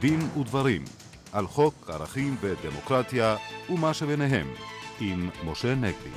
[0.00, 0.84] דין ודברים
[1.32, 3.36] על חוק ערכים ודמוקרטיה
[3.70, 4.46] ומה שביניהם
[5.00, 6.10] עם משה נגבי.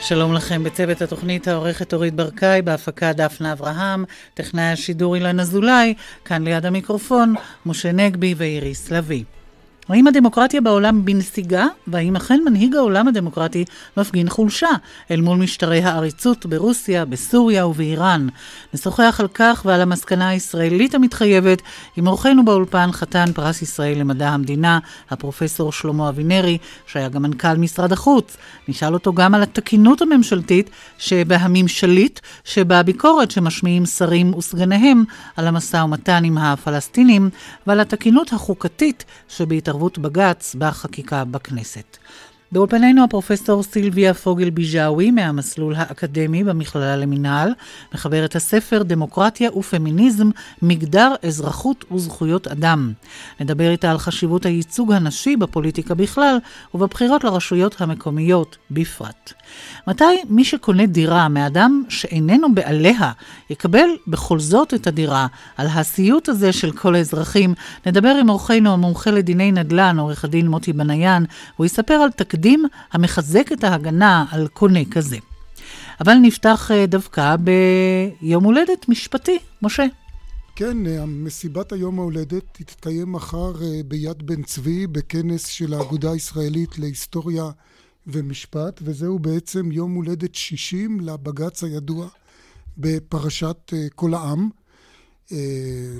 [0.00, 4.04] שלום לכם בצוות התוכנית העורכת אורית ברקאי, בהפקה דפנה אברהם,
[4.34, 5.94] טכנאי השידור אילן אזולאי,
[6.24, 7.34] כאן ליד המיקרופון,
[7.66, 9.24] משה נגבי ואיריס לביא.
[9.88, 13.64] האם הדמוקרטיה בעולם בנסיגה, והאם אכן מנהיג העולם הדמוקרטי
[13.96, 14.68] מפגין חולשה
[15.10, 18.28] אל מול משטרי העריצות ברוסיה, בסוריה ובאיראן?
[18.74, 21.62] נשוחח על כך ועל המסקנה הישראלית המתחייבת
[21.96, 24.78] עם אורחנו באולפן חתן פרס ישראל למדע המדינה,
[25.10, 28.36] הפרופסור שלמה אבינרי, שהיה גם מנכ"ל משרד החוץ.
[28.68, 35.04] נשאל אותו גם על התקינות הממשלתית שבהממשלית, שבביקורת שמשמיעים שרים וסגניהם
[35.36, 37.30] על המשא ומתן עם הפלסטינים,
[37.66, 41.96] ועל התקינות החוקתית שבהתערבות התערבות בג"ץ בחקיקה בכנסת.
[42.52, 47.52] באולפנינו הפרופסור סילביה פוגל ביג'אווי מהמסלול האקדמי במכללה למינהל,
[47.94, 50.30] מחברת הספר דמוקרטיה ופמיניזם,
[50.62, 52.92] מגדר, אזרחות וזכויות אדם.
[53.40, 56.38] נדבר איתה על חשיבות הייצוג הנשי בפוליטיקה בכלל
[56.74, 59.32] ובבחירות לרשויות המקומיות בפרט.
[59.86, 63.12] מתי מי שקונה דירה מאדם שאיננו בעליה
[63.50, 65.26] יקבל בכל זאת את הדירה?
[65.56, 67.54] על הסיוט הזה של כל האזרחים
[67.86, 71.24] נדבר עם אורחנו המומחה לדיני נדל"ן, עורך הדין מוטי בניאן,
[71.56, 72.37] הוא יספר על תקדים
[72.92, 75.16] המחזק את ההגנה על קונה כזה.
[76.00, 79.38] אבל נפתח אה, דווקא ביום הולדת משפטי.
[79.62, 79.84] משה.
[80.56, 86.78] כן, אה, מסיבת היום ההולדת תתקיים מחר אה, ביד בן צבי בכנס של האגודה הישראלית
[86.78, 87.50] להיסטוריה
[88.06, 92.08] ומשפט, וזהו בעצם יום הולדת 60 לבג"ץ הידוע
[92.78, 94.48] בפרשת כל העם.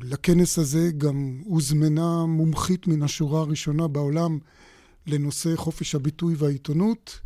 [0.02, 4.39] לכנס הזה גם הוזמנה מומחית מן השורה הראשונה בעולם
[5.06, 7.20] לנושא חופש הביטוי והעיתונות.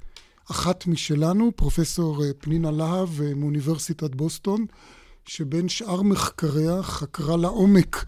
[0.50, 4.66] אחת משלנו, פרופסור אה, פנינה להב אה, מאוניברסיטת בוסטון,
[5.26, 8.04] שבין שאר מחקריה חקרה לעומק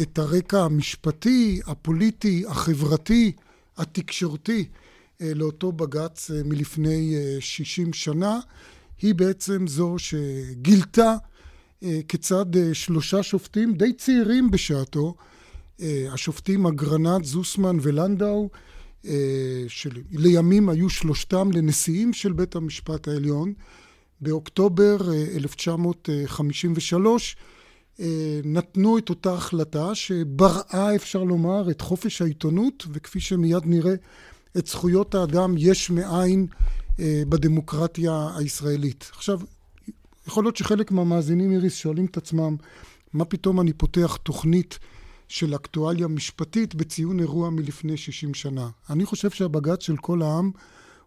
[0.00, 3.32] את הרקע המשפטי, הפוליטי, החברתי,
[3.76, 4.68] התקשורתי
[5.20, 8.38] אה, לאותו בג"ץ מלפני 60 שנה.
[9.02, 11.14] היא בעצם זו שגילתה
[12.08, 15.14] כיצד שלושה שופטים די צעירים בשעתו,
[16.12, 18.48] השופטים אגרנט, זוסמן ולנדאו,
[19.06, 23.52] אה, שלימים היו שלושתם לנשיאים של בית המשפט העליון.
[24.20, 24.96] באוקטובר
[25.36, 27.36] 1953
[28.00, 33.94] אה, אה, נתנו את אותה החלטה שבראה, אפשר לומר, את חופש העיתונות, וכפי שמיד נראה,
[34.58, 36.46] את זכויות האדם יש מאין
[36.98, 39.10] בדמוקרטיה הישראלית.
[39.12, 39.40] עכשיו,
[40.26, 42.56] יכול להיות שחלק מהמאזינים, איריס, שואלים את עצמם,
[43.12, 44.78] מה פתאום אני פותח תוכנית
[45.30, 48.68] של אקטואליה משפטית בציון אירוע מלפני 60 שנה.
[48.90, 50.50] אני חושב שהבג"ץ של כל העם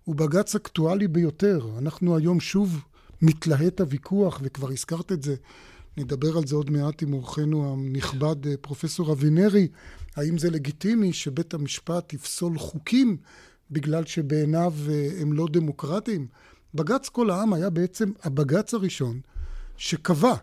[0.03, 1.69] הוא בג"ץ אקטואלי ביותר.
[1.77, 2.83] אנחנו היום שוב
[3.21, 5.35] מתלהט הוויכוח, וכבר הזכרת את זה,
[5.97, 9.67] נדבר על זה עוד מעט עם אורחנו הנכבד אה, פרופסור אבינרי,
[10.15, 13.17] האם זה לגיטימי שבית המשפט יפסול חוקים
[13.71, 16.27] בגלל שבעיניו אה, הם לא דמוקרטיים?
[16.73, 19.19] בג"ץ כל העם היה בעצם הבג"ץ הראשון
[19.77, 20.33] שקבע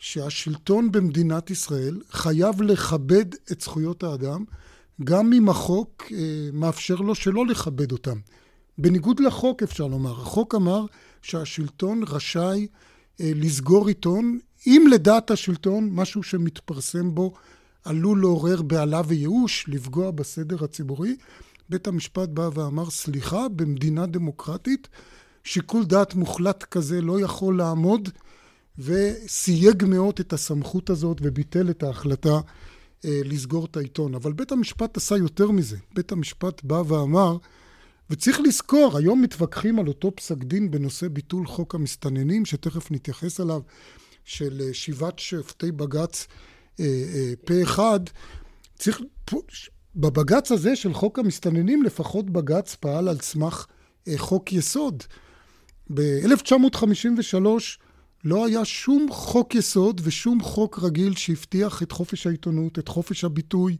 [0.00, 4.44] שהשלטון במדינת ישראל חייב לכבד את זכויות האדם,
[5.04, 8.18] גם אם החוק אה, מאפשר לו שלא לכבד אותם.
[8.78, 10.86] בניגוד לחוק אפשר לומר, החוק אמר
[11.22, 12.66] שהשלטון רשאי
[13.20, 17.34] אה, לסגור עיתון, אם לדעת השלטון משהו שמתפרסם בו
[17.84, 21.16] עלול לעורר בהלה וייאוש, לפגוע בסדר הציבורי.
[21.68, 24.88] בית המשפט בא ואמר, סליחה, במדינה דמוקרטית
[25.44, 28.08] שיקול דעת מוחלט כזה לא יכול לעמוד
[28.80, 32.40] וסייג מאוד את הסמכות הזאת וביטל את ההחלטה
[33.04, 34.14] אה, לסגור את העיתון.
[34.14, 35.76] אבל בית המשפט עשה יותר מזה.
[35.94, 37.36] בית המשפט בא ואמר,
[38.10, 43.60] וצריך לזכור, היום מתווכחים על אותו פסק דין בנושא ביטול חוק המסתננים, שתכף נתייחס אליו,
[44.24, 46.26] של אה, שבעת שופטי בג"ץ
[46.80, 48.00] אה, אה, פה אחד.
[48.78, 49.00] צריך,
[49.96, 53.66] בבג"ץ הזה של חוק המסתננים, לפחות בג"ץ פעל על סמך
[54.08, 55.02] אה, חוק יסוד.
[55.94, 57.36] ב-1953
[58.24, 63.76] לא היה שום חוק יסוד ושום חוק רגיל שהבטיח את חופש העיתונות, את חופש הביטוי,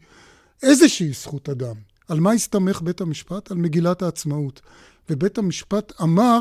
[0.62, 1.74] איזושהי זכות אדם.
[2.08, 3.50] על מה הסתמך בית המשפט?
[3.50, 4.60] על מגילת העצמאות.
[5.10, 6.38] ובית המשפט אמר,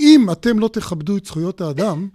[0.00, 2.08] אם אתם לא תכבדו את זכויות האדם,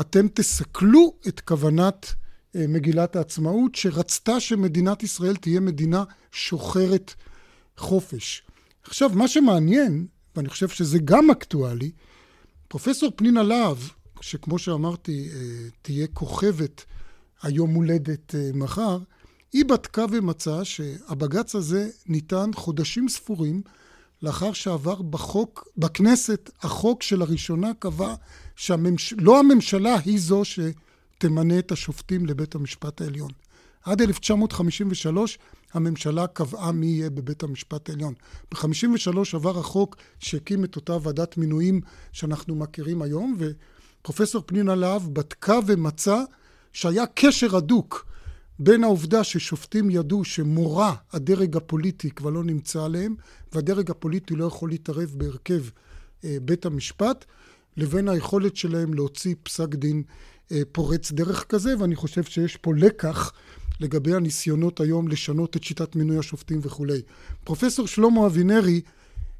[0.00, 2.14] אתם תסכלו את כוונת
[2.56, 7.14] אה, מגילת העצמאות, שרצתה שמדינת ישראל תהיה מדינה שוחרת
[7.76, 8.42] חופש.
[8.82, 10.06] עכשיו, מה שמעניין,
[10.36, 11.90] ואני חושב שזה גם אקטואלי,
[12.68, 13.78] פרופסור פנינה להב,
[14.20, 16.84] שכמו שאמרתי, אה, תהיה כוכבת
[17.42, 18.98] היום הולדת אה, מחר,
[19.52, 23.62] היא בדקה ומצאה שהבג"ץ הזה ניתן חודשים ספורים
[24.22, 28.14] לאחר שעבר בחוק, בכנסת, החוק שלראשונה קבע
[28.56, 33.30] שלא הממשלה היא זו שתמנה את השופטים לבית המשפט העליון.
[33.84, 35.38] עד 1953
[35.72, 38.14] הממשלה קבעה מי יהיה בבית המשפט העליון.
[38.52, 41.80] ב-53 עבר החוק שהקים את אותה ועדת מינויים
[42.12, 43.36] שאנחנו מכירים היום,
[44.08, 46.22] ופרופסור פנינה להב בדקה ומצא
[46.72, 48.06] שהיה קשר הדוק
[48.58, 53.14] בין העובדה ששופטים ידעו שמורא הדרג הפוליטי כבר לא נמצא עליהם,
[53.52, 55.62] והדרג הפוליטי לא יכול להתערב בהרכב
[56.24, 57.24] אה, בית המשפט,
[57.76, 60.02] לבין היכולת שלהם להוציא פסק דין
[60.52, 63.32] אה, פורץ דרך כזה, ואני חושב שיש פה לקח
[63.80, 67.02] לגבי הניסיונות היום לשנות את שיטת מינוי השופטים וכולי.
[67.44, 68.80] פרופסור שלמה אבינרי,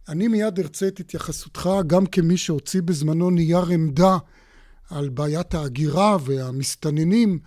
[0.08, 4.18] אני מיד ארצה את התייחסותך גם כמי שהוציא בזמנו נייר עמדה
[4.90, 7.38] על בעיית ההגירה והמסתננים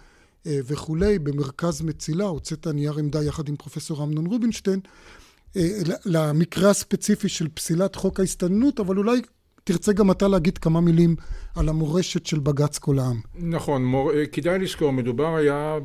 [0.48, 4.80] אה, וכולי במרכז מצילה, הוצאת נייר עמדה יחד עם פרופסור אמנון רובינשטיין,
[5.56, 5.62] אה,
[6.06, 9.22] למקרה הספציפי של פסילת חוק ההסתננות, אבל אולי
[9.64, 11.16] תרצה גם אתה להגיד כמה מילים
[11.56, 13.20] על המורשת של בג"ץ כל העם.
[13.36, 14.14] נכון, מור...
[14.14, 15.78] אה, כדאי לזכור, מדובר היה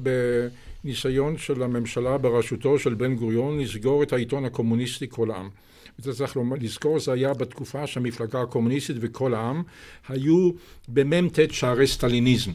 [0.84, 5.48] בניסיון של הממשלה בראשותו של בן גוריון לסגור את העיתון הקומוניסטי כל העם.
[6.00, 9.62] צריך לזכור, זה היה בתקופה שהמפלגה הקומוניסטית וכל העם
[10.08, 10.50] היו
[10.88, 12.50] במ"ט שערי סטליניזם.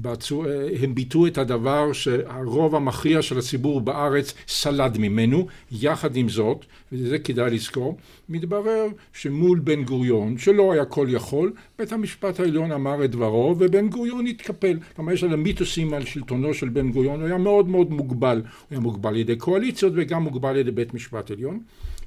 [0.00, 0.44] בעצו,
[0.82, 7.18] הם ביטאו את הדבר שהרוב המכריע של הציבור בארץ סלד ממנו, יחד עם זאת, וזה
[7.18, 7.96] כדאי לזכור,
[8.28, 13.88] מתברר שמול בן גוריון, שלא היה כל יכול, בית המשפט העליון אמר את דברו ובן
[13.88, 14.78] גוריון התקפל.
[14.96, 18.44] כלומר יש על המיתוסים על שלטונו של בן גוריון, הוא היה מאוד מאוד מוגבל, הוא
[18.70, 21.60] היה מוגבל על ידי קואליציות וגם מוגבל על ידי בית משפט עליון.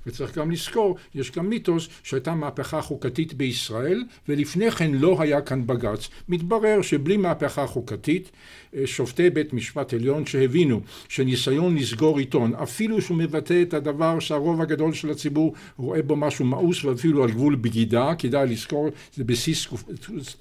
[0.07, 5.67] וצריך גם לזכור, יש גם מיתוס שהייתה מהפכה חוקתית בישראל, ולפני כן לא היה כאן
[5.67, 6.09] בג"ץ.
[6.29, 8.31] מתברר שבלי מהפכה חוקתית,
[8.75, 14.61] אה, שופטי בית משפט עליון שהבינו שניסיון לסגור עיתון, אפילו שהוא מבטא את הדבר שהרוב
[14.61, 19.67] הגדול של הציבור רואה בו משהו מאוס ואפילו על גבול בגידה, כדאי לזכור, זה בסיס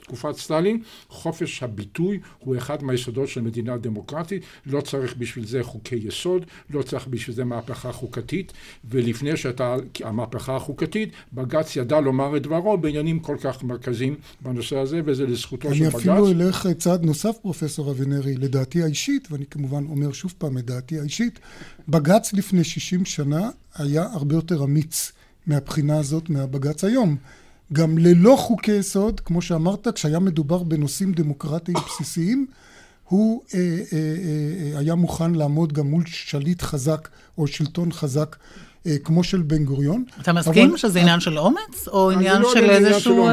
[0.00, 5.96] תקופת סטלין, חופש הביטוי הוא אחד מהיסודות של מדינה דמוקרטית, לא צריך בשביל זה חוקי
[5.96, 8.52] יסוד, לא צריך בשביל זה מהפכה חוקתית,
[8.84, 15.00] ולפני שהייתה המהפכה החוקתית, בג"ץ ידע לומר את דברו בעניינים כל כך מרכזיים בנושא הזה,
[15.04, 15.94] וזה לזכותו של בג"ץ.
[15.94, 20.64] אני אפילו אלך צעד נוסף, פרופסור אבינרי, לדעתי האישית, ואני כמובן אומר שוב פעם את
[20.64, 21.38] דעתי האישית,
[21.88, 25.12] בג"ץ לפני 60 שנה היה הרבה יותר אמיץ
[25.46, 27.16] מהבחינה הזאת מהבג"ץ היום.
[27.72, 32.46] גם ללא חוקי יסוד, כמו שאמרת, כשהיה מדובר בנושאים דמוקרטיים בסיסיים,
[33.08, 37.08] הוא אה, אה, אה, אה היה מוכן לעמוד גם מול שליט חזק
[37.38, 38.36] או שלטון חזק
[39.04, 40.04] כמו של בן גוריון.
[40.20, 40.76] אתה מסכים אבל...
[40.76, 43.28] שזה עניין של אומץ, או עניין לא של איזשהו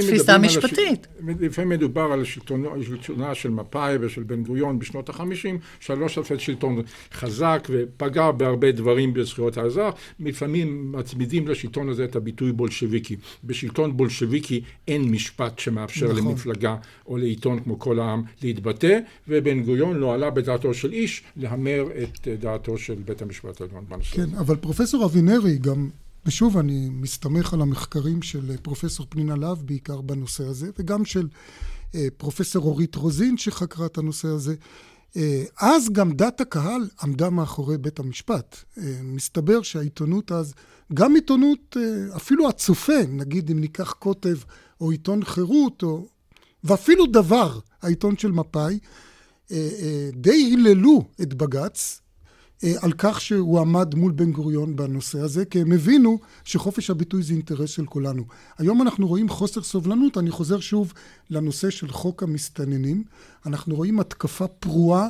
[0.00, 1.06] תפיסה משפטית?
[1.40, 6.82] לפעמים מדובר על שלטונה של מפא"י ושל בן גוריון בשנות החמישים, שלוש אלפי שלטון
[7.14, 13.16] חזק ופגע בהרבה דברים בזכויות האזרח, לפעמים מצמידים לשלטון הזה את הביטוי בולשביקי.
[13.44, 16.18] בשלטון בולשביקי אין משפט שמאפשר נכון.
[16.18, 16.76] למפלגה
[17.06, 18.98] או לעיתון כמו כל העם להתבטא,
[19.28, 24.21] ובן גוריון לא עלה בדעתו של איש להמר את דעתו של בית המשפט העליון בנושא.
[24.26, 25.90] כן, אבל פרופסור אבינרי גם,
[26.26, 31.28] ושוב אני מסתמך על המחקרים של פרופסור פנינה להב בעיקר בנושא הזה, וגם של
[31.94, 34.54] אה, פרופסור אורית רוזין שחקרה את הנושא הזה.
[35.16, 38.56] אה, אז גם דת הקהל עמדה מאחורי בית המשפט.
[38.78, 40.54] אה, מסתבר שהעיתונות אז,
[40.94, 41.76] גם עיתונות,
[42.16, 44.36] אפילו הצופה, נגיד אם ניקח קוטב
[44.80, 46.06] או עיתון חירות, או,
[46.64, 48.78] ואפילו דבר, העיתון של מפא"י,
[50.12, 52.01] די היללו את בג"ץ אה,
[52.80, 57.32] על כך שהוא עמד מול בן גוריון בנושא הזה, כי הם הבינו שחופש הביטוי זה
[57.32, 58.24] אינטרס של כולנו.
[58.58, 60.92] היום אנחנו רואים חוסר סובלנות, אני חוזר שוב
[61.30, 63.04] לנושא של חוק המסתננים,
[63.46, 65.08] אנחנו רואים התקפה פרועה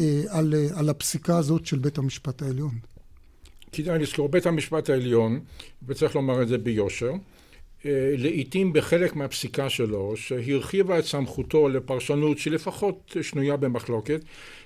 [0.00, 2.74] אה, על, אה, על הפסיקה הזאת של בית המשפט העליון.
[3.72, 5.40] כדאי לזכור, בית המשפט העליון,
[5.86, 7.16] וצריך לומר את זה ביושר, אה,
[8.18, 14.20] לעיתים בחלק מהפסיקה שלו, שהרחיבה את סמכותו לפרשנות שלפחות שנויה במחלוקת,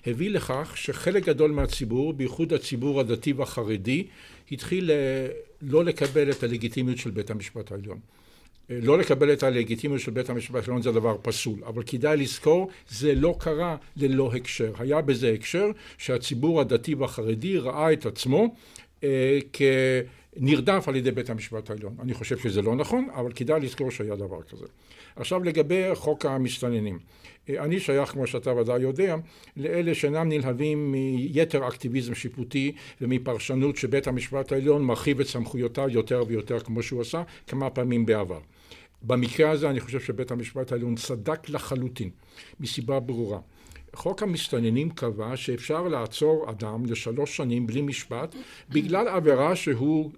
[0.07, 4.05] הביא לכך שחלק גדול מהציבור, בייחוד הציבור הדתי והחרדי,
[4.53, 5.27] התחיל אה,
[5.63, 7.99] לא לקבל את הלגיטימיות של בית המשפט העליון.
[8.71, 12.71] אה, לא לקבל את הלגיטימיות של בית המשפט העליון זה דבר פסול, אבל כדאי לזכור,
[12.89, 14.73] זה לא קרה ללא הקשר.
[14.79, 18.55] היה בזה הקשר שהציבור הדתי והחרדי ראה את עצמו
[19.05, 19.63] אה, כ...
[20.37, 21.97] נרדף על ידי בית המשפט העליון.
[22.01, 24.67] אני חושב שזה לא נכון, אבל כדאי לזכור שהיה דבר כזה.
[25.17, 26.99] עכשיו לגבי חוק המסתננים.
[27.49, 29.17] אני שייך, כמו שאתה ודאי יודע,
[29.57, 36.61] לאלה שאינם נלהבים מיתר אקטיביזם שיפוטי ומפרשנות שבית המשפט העליון מרחיב את סמכויותיו יותר ויותר
[36.61, 38.41] כמו שהוא עשה כמה פעמים בעבר.
[39.03, 42.11] במקרה הזה אני חושב שבית המשפט העליון צדק לחלוטין,
[42.61, 43.39] מסיבה ברורה.
[43.95, 48.35] חוק המסתננים קבע שאפשר לעצור אדם לשלוש שנים בלי משפט
[48.71, 50.11] בגלל עבירה שהוא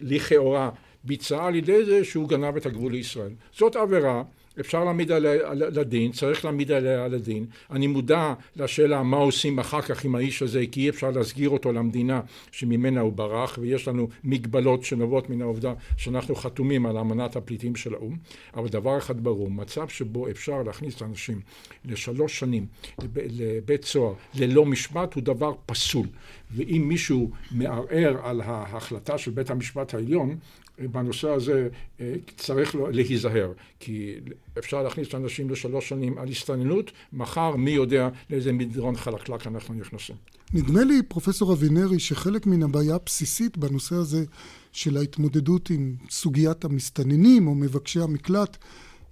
[0.00, 0.70] לכאורה
[1.04, 3.32] ביצע על ידי זה שהוא גנב את הגבול לישראל.
[3.52, 4.22] זאת עבירה
[4.60, 7.46] אפשר להעמיד עליה לדין, צריך להעמיד עליה לדין.
[7.70, 11.72] אני מודע לשאלה מה עושים אחר כך עם האיש הזה, כי אי אפשר להסגיר אותו
[11.72, 12.20] למדינה
[12.52, 17.94] שממנה הוא ברח, ויש לנו מגבלות שנובעות מן העובדה שאנחנו חתומים על אמנת הפליטים של
[17.94, 18.16] האו"ם.
[18.54, 21.40] אבל דבר אחד ברור, מצב שבו אפשר להכניס אנשים
[21.84, 22.66] לשלוש שנים
[23.14, 26.06] לבית סוהר ללא משפט הוא דבר פסול.
[26.50, 30.36] ואם מישהו מערער על ההחלטה של בית המשפט העליון,
[30.78, 31.68] בנושא הזה
[32.00, 34.14] אה, צריך להיזהר, כי
[34.58, 40.16] אפשר להכניס אנשים לשלוש שנים על הסתננות, מחר מי יודע לאיזה מדרון חלקלק אנחנו נכנסים.
[40.52, 44.24] נדמה לי, פרופסור אבינרי, שחלק מן הבעיה הבסיסית בנושא הזה
[44.72, 48.56] של ההתמודדות עם סוגיית המסתננים או מבקשי המקלט,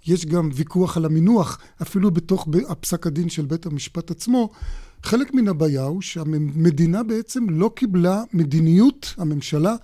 [0.07, 4.50] יש גם ויכוח על המינוח, אפילו בתוך הפסק הדין של בית המשפט עצמו.
[5.03, 9.77] חלק מן הבעיה הוא שהמדינה בעצם לא קיבלה מדיניות, הממשלה,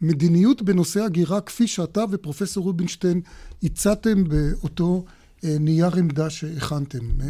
[0.00, 3.20] מדיניות בנושא הגירה כפי שאתה ופרופסור רובינשטיין
[3.62, 5.04] הצעתם באותו
[5.44, 6.98] אה, נייר עמדה שהכנתם.
[6.98, 7.26] אה,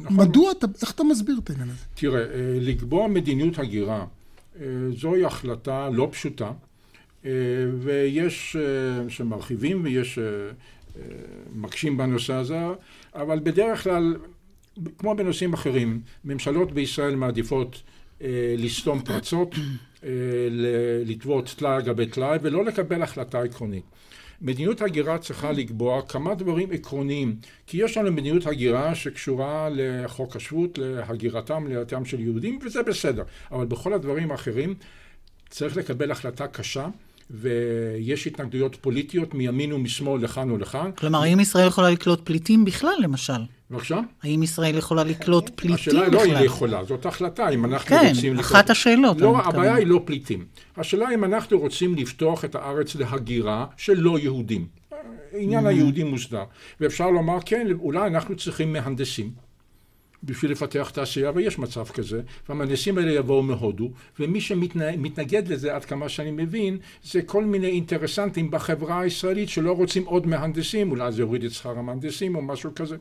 [0.00, 0.16] נכון.
[0.16, 1.78] מדוע אתה, איך אתה מסביר את העניין הזה?
[1.94, 4.06] תראה, אה, לקבוע מדיניות הגירה
[4.96, 6.52] זוהי החלטה לא פשוטה,
[7.80, 8.56] ויש
[9.08, 10.18] שמרחיבים ויש
[11.54, 12.58] מקשים בנושא הזה,
[13.14, 14.16] אבל בדרך כלל,
[14.98, 17.82] כמו בנושאים אחרים, ממשלות בישראל מעדיפות
[18.58, 19.54] לסתום פרצות
[20.04, 20.08] אה,
[21.04, 23.84] לטוות טלאי על גבי טלאי ולא לקבל החלטה עקרונית.
[24.42, 27.36] מדיניות הגירה צריכה לקבוע כמה דברים עקרוניים,
[27.66, 33.22] כי יש לנו מדיניות הגירה שקשורה לחוק השבות, להגירתם, לעלייתם של יהודים, וזה בסדר,
[33.52, 34.74] אבל בכל הדברים האחרים
[35.48, 36.88] צריך לקבל החלטה קשה.
[37.30, 40.90] ויש התנגדויות פוליטיות מימין ומשמאל, לכאן ולכאן.
[40.98, 43.42] כלומר, האם ישראל יכולה לקלוט פליטים בכלל, למשל?
[43.70, 44.00] בבקשה?
[44.22, 46.18] האם ישראל יכולה לקלוט פליטים השאלה בכלל?
[46.20, 48.46] השאלה לא היא יכולה, זאת החלטה, אם אנחנו כן, רוצים לקלוט...
[48.46, 49.20] כן, אחת השאלות.
[49.20, 50.44] לא, הבעיה היא לא פליטים.
[50.76, 54.66] השאלה אם אנחנו רוצים לפתוח את הארץ להגירה של לא יהודים.
[55.32, 55.68] עניין mm-hmm.
[55.68, 56.44] היהודים מוסדר.
[56.80, 59.49] ואפשר לומר, כן, אולי אנחנו צריכים מהנדסים.
[60.24, 66.08] בשביל לפתח תעשייה, ויש מצב כזה, והמהנדסים האלה יבואו מהודו, ומי שמתנגד לזה, עד כמה
[66.08, 71.44] שאני מבין, זה כל מיני אינטרסנטים בחברה הישראלית שלא רוצים עוד מהנדסים, אולי זה יוריד
[71.44, 72.96] את שכר המהנדסים או משהו כזה.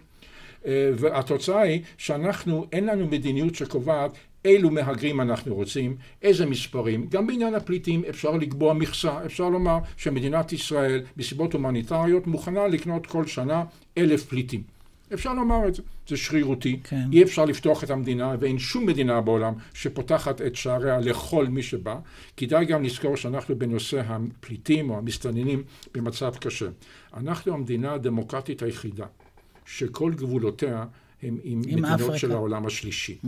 [0.66, 4.12] אה, והתוצאה היא שאנחנו, אין לנו מדיניות שקובעת
[4.46, 7.08] אילו מהגרים אנחנו רוצים, איזה מספרים.
[7.10, 13.28] גם בעניין הפליטים אפשר לקבוע מכסה, אפשר לומר שמדינת ישראל מסיבות הומניטריות מוכנה לקנות כל
[13.28, 13.64] שנה
[13.98, 14.79] אלף פליטים.
[15.14, 17.10] אפשר לומר את זה, זה שרירותי, כן.
[17.14, 22.00] אי אפשר לפתוח את המדינה ואין שום מדינה בעולם שפותחת את שעריה לכל מי שבא.
[22.38, 25.64] כדאי גם לזכור שאנחנו בנושא הפליטים או המסתננים
[25.94, 26.70] במצב קשה.
[27.18, 29.06] אנחנו המדינה הדמוקרטית היחידה
[29.66, 30.86] שכל גבולותיה
[31.24, 32.18] הם עם, עם מדינות אפריקה.
[32.18, 33.18] של העולם השלישי.
[33.24, 33.28] Mm-hmm.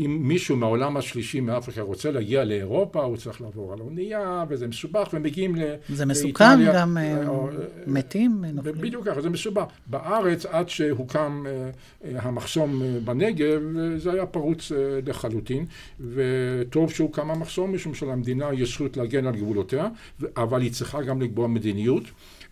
[0.00, 5.08] אם מישהו מהעולם השלישי מאפריקה רוצה להגיע לאירופה, הוא צריך לעבור על אונייה, וזה מסובך,
[5.12, 5.76] ומגיעים לאיטליה.
[5.88, 7.48] זה מסוכן גם, אה, או,
[7.86, 8.74] מתים, נופלים.
[8.74, 9.64] בדיוק ככה, זה מסובך.
[9.86, 11.70] בארץ, עד שהוקם אה,
[12.04, 13.60] אה, המחסום בנגב,
[13.96, 14.72] זה היה פרוץ
[15.06, 15.66] לחלוטין,
[16.00, 19.88] וטוב שהוקם המחסום, משום שלמדינה יש זכות להגן על גבולותיה,
[20.36, 22.04] אבל היא צריכה גם לקבוע מדיניות.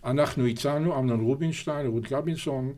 [0.05, 2.71] אנחנו הצענו, אמנון רובינשטיין, רות גבינסון אה,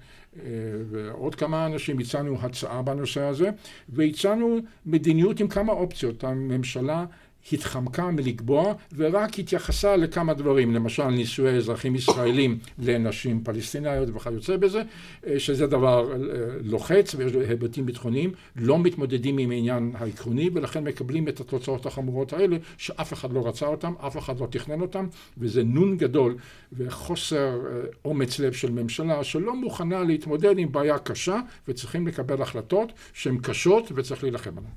[0.90, 3.50] ועוד כמה אנשים, הצענו הצעה בנושא הזה,
[3.90, 6.24] והצענו מדיניות עם כמה אופציות.
[6.24, 7.06] הממשלה
[7.54, 14.82] התחמקה מלקבוע ורק התייחסה לכמה דברים, למשל נישואי אזרחים ישראלים לנשים פלסטיניות וכיוצא בזה,
[15.28, 16.18] אה, שזה דבר אה,
[16.64, 22.34] לוחץ ויש לו היבטים ביטחוניים, לא מתמודדים עם העניין העקרוני ולכן מקבלים את התוצאות החמורות
[22.34, 26.36] האלה שאף אחד לא רצה אותם, אף אחד לא תכנן אותם וזה נון גדול
[26.74, 32.92] וחוסר אה, אומץ לב של ממשלה שלא מוכנה להתמודד עם בעיה קשה וצריכים לקבל החלטות
[33.14, 34.74] שהן קשות וצריך להילחם עליהן.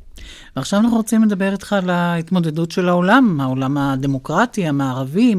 [0.56, 5.34] ועכשיו אנחנו רוצים לדבר איתך על ההתמודדות של העולם, העולם הדמוקרטי, המערבי,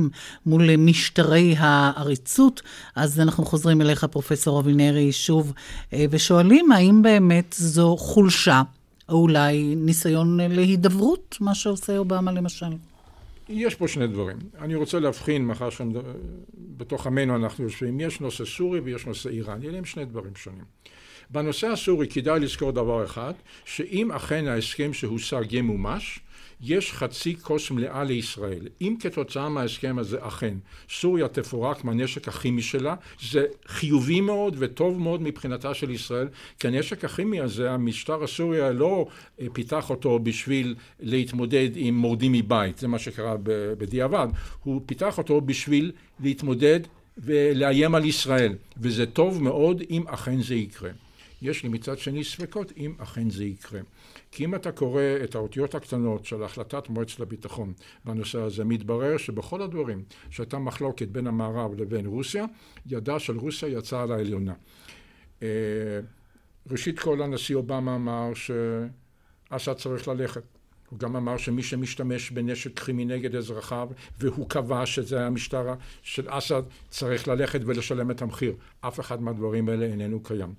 [0.46, 2.62] מול משטרי העריצות.
[2.96, 5.54] אז אנחנו חוזרים אליך, פרופסור אבינרי, שוב,
[5.94, 8.62] אה, ושואלים האם באמת זו חולשה,
[9.10, 12.74] או אולי ניסיון להידברות, מה שעושה אובמה למשל.
[13.50, 14.38] יש פה שני דברים.
[14.62, 19.78] אני רוצה להבחין, מאחר שבתוך עמנו אנחנו יושבים, יש נושא סורי ויש נושא איראני, אלה
[19.78, 20.64] הם שני דברים שונים.
[21.32, 23.34] בנושא הסורי כדאי לזכור דבר אחד,
[23.66, 26.20] שאם אכן ההסכם שהושג ימומש,
[26.62, 28.68] יש חצי כוס מלאה לישראל.
[28.82, 30.58] אם כתוצאה מההסכם הזה אכן
[30.90, 36.28] סוריה תפורק מהנשק הכימי שלה, זה חיובי מאוד וטוב מאוד מבחינתה של ישראל,
[36.60, 39.06] כי הנשק הכימי הזה, המשטר הסורי לא
[39.42, 43.36] אה, פיתח אותו בשביל להתמודד עם מורדים מבית, זה מה שקרה
[43.78, 44.28] בדיעבד,
[44.64, 46.80] הוא פיתח אותו בשביל להתמודד
[47.18, 50.90] ולאיים על ישראל, וזה טוב מאוד אם אכן זה יקרה.
[51.42, 53.80] יש לי מצד שני ספקות אם אכן זה יקרה.
[54.32, 57.74] כי אם אתה קורא את האותיות הקטנות של החלטת מועצת הביטחון
[58.06, 62.46] בנושא הזה, מתברר שבכל הדברים שהייתה מחלוקת בין המערב לבין רוסיה,
[62.86, 64.54] ידה של רוסיה יצאה על העליונה.
[65.44, 65.48] אה,
[66.72, 70.44] ראשית כל הנשיא אובמה אמר שאסד צריך ללכת.
[70.92, 76.64] הוא גם אמר שמי שמשתמש בנשק כימי נגד אזרחיו והוא קבע שזה המשטר של אסד
[76.90, 78.54] צריך ללכת ולשלם את המחיר.
[78.82, 80.54] אף אחד מהדברים האלה איננו קיים.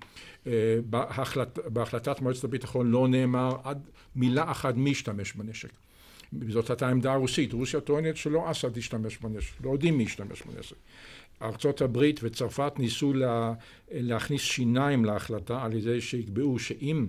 [0.46, 3.86] אה, בהחלט, בהחלטת מועצת הביטחון לא נאמר עד
[4.16, 5.68] מילה אחת מי ישתמש בנשק.
[6.48, 7.52] זאת הייתה העמדה הרוסית.
[7.52, 10.76] רוסיה טוענת שלא אסד ישתמש בנשק, לא יודעים מי ישתמש בנשק.
[11.42, 13.52] ארצות הברית וצרפת ניסו לה,
[13.90, 17.06] להכניס שיניים להחלטה על ידי שיקבעו שאם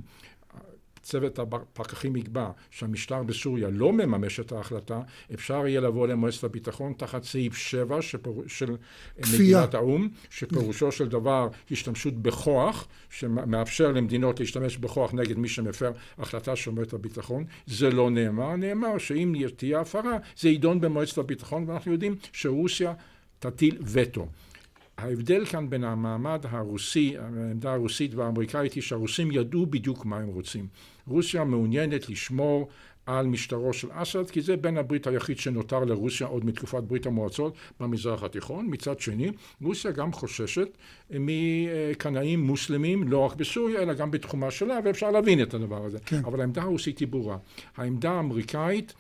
[1.04, 5.02] צוות הפקחים יקבע שהמשטר בסוריה לא מממש את ההחלטה,
[5.34, 8.44] אפשר יהיה לבוא למועצת הביטחון תחת סעיף 7 שפור...
[8.48, 8.76] של
[9.34, 16.56] מדינת האו"ם, שפירושו של דבר השתמשות בכוח, שמאפשר למדינות להשתמש בכוח נגד מי שמפר החלטה
[16.56, 17.46] של מועצת הביטחון.
[17.68, 22.94] זה לא נאמר, נאמר שאם תהיה הפרה זה יידון במועצת הביטחון, ואנחנו יודעים שרוסיה
[23.40, 24.28] תטיל וטו.
[24.98, 30.68] ההבדל כאן בין המעמד הרוסי, העמדה הרוסית והאמריקאית היא שהרוסים ידעו בדיוק מה הם רוצים.
[31.08, 32.68] רוסיה מעוניינת לשמור
[33.06, 37.56] על משטרו של אסד, כי זה בן הברית היחיד שנותר לרוסיה עוד מתקופת ברית המועצות
[37.80, 38.68] במזרח התיכון.
[38.70, 39.32] מצד שני,
[39.62, 40.78] רוסיה גם חוששת
[41.10, 46.00] מקנאים מוסלמים, לא רק בסוריה, אלא גם בתחומה שלה, ואפשר להבין את הדבר הזה.
[46.06, 46.22] כן.
[46.26, 47.38] אבל העמדה הרוסית היא ברורה.
[47.78, 48.94] העמדה האמריקאית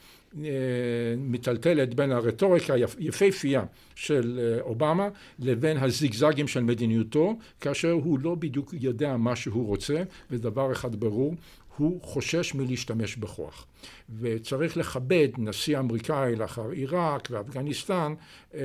[1.18, 5.10] מטלטלת בין הרטוריקה היפהפייה של אה, אובמה
[5.40, 11.36] לבין הזיגזגים של מדיניותו, כאשר הוא לא בדיוק יודע מה שהוא רוצה, ודבר אחד ברור,
[11.78, 13.66] הוא חושש מלהשתמש בכוח.
[14.20, 18.14] וצריך לכבד נשיא אמריקאי לאחר עיראק ואפגניסטן,
[18.54, 18.60] אמ,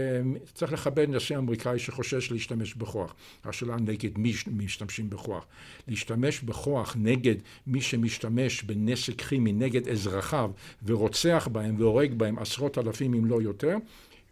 [0.55, 3.15] צריך לכבד נשיא אמריקאי שחושש להשתמש בכוח.
[3.45, 5.47] השאלה נגד מי משתמשים בכוח.
[5.89, 7.37] להשתמש בכוח נגד
[7.67, 10.51] מי שמשתמש בנשק כימי נגד אזרחיו
[10.87, 13.77] ורוצח בהם והורג בהם עשרות אלפים אם לא יותר,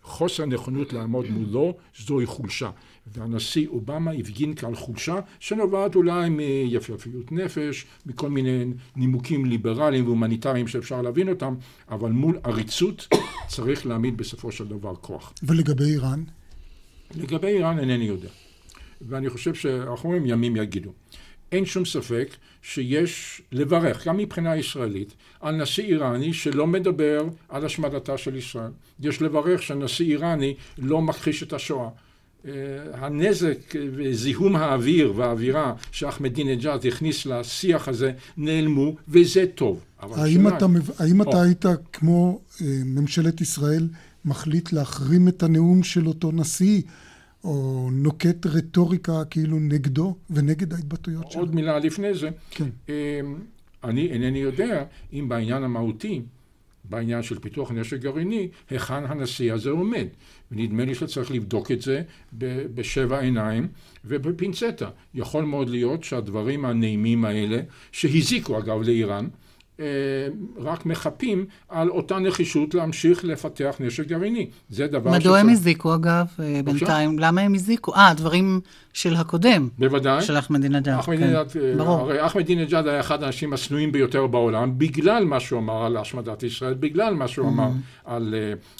[0.02, 2.70] חוסר נכונות לעמוד מולו זוהי חולשה.
[3.12, 8.64] והנשיא אובמה הפגין כאן חולשה שנובעת אולי מיפייפיות נפש, מכל מיני
[8.96, 11.54] נימוקים ליברליים והומניטריים שאפשר להבין אותם,
[11.88, 13.08] אבל מול עריצות
[13.48, 15.32] צריך להעמיד בסופו של דבר כוח.
[15.42, 16.24] ולגבי איראן?
[17.14, 18.28] לגבי איראן אינני יודע.
[19.00, 20.92] ואני חושב שאנחנו רואים ימים יגידו.
[21.52, 28.18] אין שום ספק שיש לברך, גם מבחינה ישראלית, על נשיא איראני שלא מדבר על השמדתה
[28.18, 28.70] של ישראל.
[29.00, 31.88] יש לברך שנשיא איראני לא מכחיש את השואה.
[32.46, 32.52] אה,
[33.06, 39.84] הנזק וזיהום האוויר והאווירה שאחמדינג'אד הכניס לשיח הזה נעלמו, וזה טוב.
[40.00, 40.66] האם אתה,
[40.98, 43.88] האם אתה היית כמו אה, ממשלת ישראל
[44.24, 46.82] מחליט להחרים את הנאום של אותו נשיא?
[47.46, 51.40] או נוקט רטוריקה כאילו נגדו ונגד ההתבטאויות שלו.
[51.40, 52.30] עוד מילה לפני זה.
[52.50, 52.68] כן.
[52.88, 52.94] אמ,
[53.84, 56.22] אני אינני יודע אם בעניין המהותי,
[56.84, 60.06] בעניין של פיתוח נשק גרעיני, היכן הנשיא הזה עומד.
[60.52, 62.02] ונדמה לי שצריך לבדוק את זה
[62.74, 63.68] בשבע עיניים
[64.04, 64.88] ובפינצטה.
[65.14, 67.60] יכול מאוד להיות שהדברים הנעימים האלה,
[67.92, 69.28] שהזיקו אגב לאיראן,
[70.58, 74.46] רק מחפים על אותה נחישות להמשיך לפתח נשק גרעיני.
[74.70, 75.36] זה דבר מדוע שצריך...
[75.36, 77.18] הם הזיקו אגב אה, בינתיים?
[77.18, 77.94] למה הם הזיקו?
[77.94, 78.60] אה, דברים
[78.92, 79.68] של הקודם.
[79.78, 80.22] בוודאי.
[80.22, 80.88] של אחמדינג'אד.
[80.88, 81.60] אחמדינג'אד, כן.
[81.76, 82.00] ברור.
[82.00, 86.74] הרי אחמדינג'אד היה אחד האנשים השנואים ביותר בעולם, בגלל מה שהוא אמר על השמדת ישראל,
[86.74, 88.10] בגלל מה שהוא אמר mm-hmm.
[88.10, 88.34] על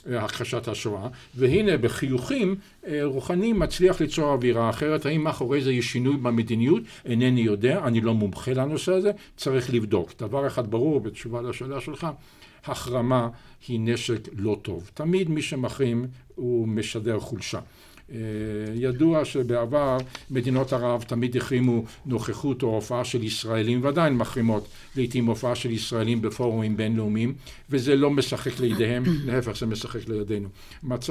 [0.07, 2.55] uh, הכחשת השואה, והנה בחיוכים
[3.03, 5.07] רוחני מצליח ליצור אווירה אחרת.
[5.07, 6.83] האם מאחורי זה יש שינוי במדיניות?
[7.05, 10.13] אינני יודע, אני לא מומחה לנושא הזה, צריך לבדוק.
[10.19, 12.07] דבר אחד ברור בתשובה לשאלה שלך,
[12.65, 13.29] החרמה
[13.69, 14.91] היא נשק לא טוב.
[14.95, 17.61] תמיד מי שמחרים הוא משדר חולשה.
[18.13, 18.17] אה,
[18.75, 19.99] ידוע שבעבר
[20.31, 26.23] מדינות ערב תמיד החרימו נוכחות או הופעה של ישראלים ועדיין מחרימות לעיתים הופעה של ישראלים
[26.23, 27.35] בפורומים בינלאומיים
[27.71, 30.49] וזה לא משחק לידיהם, להפך זה משחק לידינו.
[30.83, 31.11] מצ...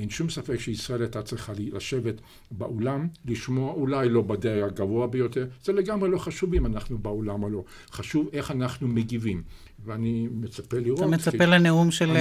[0.00, 2.14] אין שום ספק שישראל הייתה צריכה לשבת
[2.50, 7.50] באולם, לשמוע אולי לא בדרג הגבוה ביותר, זה לגמרי לא חשוב אם אנחנו באולם או
[7.50, 9.42] לא, חשוב איך אנחנו מגיבים.
[9.84, 10.98] ואני מצפה לראות...
[10.98, 12.12] אתה מצפה כי, לנאום של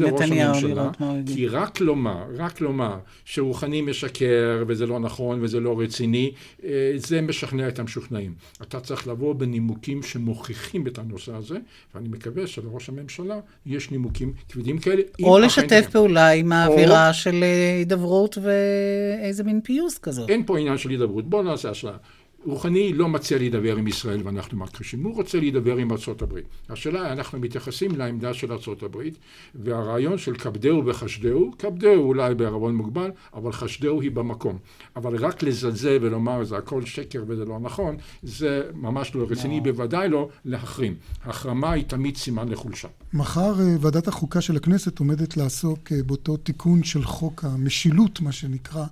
[0.00, 1.36] נתניהו, לראות מה הוא יגיד.
[1.36, 6.32] כי רק לומר, רק לומר שרוחני משקר וזה לא נכון וזה לא רציני,
[6.64, 8.34] אה, זה משכנע את המשוכנעים.
[8.62, 11.58] אתה צריך לבוא בנימוקים שמוכיחים את הנושא הזה,
[11.94, 15.02] ואני מקווה שלראש הממשלה יש נימוקים כבדים כאלה.
[15.22, 20.30] או לשתף פעולה עם האווירה של אה, הידברות ואיזה מין פיוס כזאת.
[20.30, 21.30] אין פה עניין של הידברות.
[21.30, 21.96] בואו נעשה השוואה.
[22.44, 26.44] רוחני לא מציע להידבר עם ישראל ואנחנו מכחישים, הוא רוצה להידבר עם ארצות הברית.
[26.68, 29.18] השאלה, אנחנו מתייחסים לעמדה של ארצות הברית,
[29.54, 34.58] והרעיון של כבדהו וחשדהו, כבדהו אולי בערבון מוגבל, אבל חשדהו היא במקום.
[34.96, 39.62] אבל רק לזלזל ולומר זה הכל שקר וזה לא נכון, זה ממש לא רציני, לא.
[39.64, 40.94] בוודאי לא להחרים.
[41.24, 42.88] החרמה היא תמיד סימן לחולשה.
[43.12, 48.32] מחר אה, ועדת החוקה של הכנסת עומדת לעסוק אה, באותו תיקון של חוק המשילות, מה
[48.32, 48.84] שנקרא.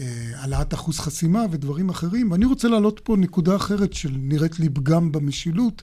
[0.00, 2.30] אה, העלאת אחוז חסימה ודברים אחרים.
[2.30, 5.82] ואני רוצה להעלות פה נקודה אחרת שנראית לי פגם במשילות,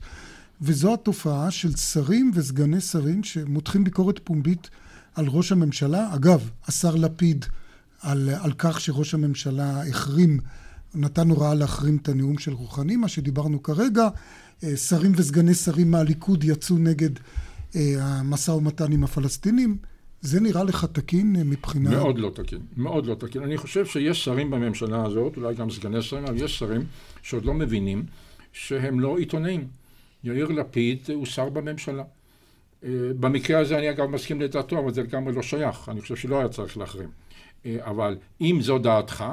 [0.62, 4.70] וזו התופעה של שרים וסגני שרים שמותחים ביקורת פומבית
[5.16, 6.16] על ראש הממשלה.
[6.16, 7.46] אגב, השר לפיד,
[8.02, 10.40] על, על כך שראש הממשלה החרים,
[10.96, 14.08] נתן הוראה להחרים את הנאום של רוחני, מה שדיברנו כרגע.
[14.64, 17.10] אה, שרים וסגני שרים מהליכוד יצאו נגד
[17.76, 19.78] אה, המשא ומתן עם הפלסטינים.
[20.24, 21.90] זה נראה לך תקין אה, מבחינה...
[21.90, 23.44] מאוד לא תקין, מאוד לא תקין.
[23.44, 26.86] אני חושב שיש שרים בממשלה הזאת, אולי גם סגני שרים, אבל יש שרים
[27.22, 28.06] שעוד לא מבינים
[28.54, 29.68] שהם לא עיתונאים.
[30.24, 32.04] יאיר לפיד הוא שר בממשלה.
[32.84, 35.90] אה, במקרה הזה אני אגב מסכים לדעתו, אבל זה לגמרי לא שייך.
[35.90, 37.10] אני חושב שלא היה צריך להחרים.
[37.66, 39.26] אה, אבל אם זו דעתך,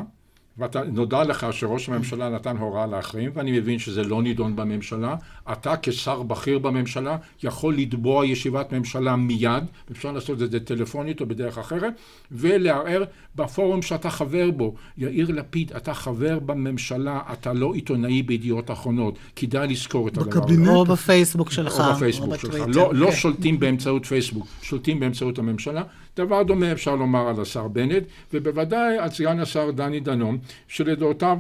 [0.58, 5.16] ונודע לך שראש הממשלה נתן הוראה להחרים, ואני מבין שזה לא נידון בממשלה,
[5.52, 11.26] אתה כשר בכיר בממשלה יכול לתבוע ישיבת ממשלה מיד, אפשר לעשות את זה טלפונית או
[11.26, 11.92] בדרך אחרת,
[12.32, 13.04] ולערער
[13.36, 14.74] בפורום שאתה חבר בו.
[14.98, 20.70] יאיר לפיד, אתה חבר בממשלה, אתה לא עיתונאי בידיעות אחרונות, כדאי לזכור את הדבר הזה.
[20.70, 21.80] או בפייסבוק שלך.
[21.80, 22.54] או בפייסבוק שלך.
[22.66, 23.16] לא, לא כן.
[23.16, 25.82] שולטים באמצעות פייסבוק, שולטים באמצעות הממשלה.
[26.16, 31.38] דבר דומה אפשר לומר על השר בנט, ובוודאי על סגן השר דני דנון, שלדעותיו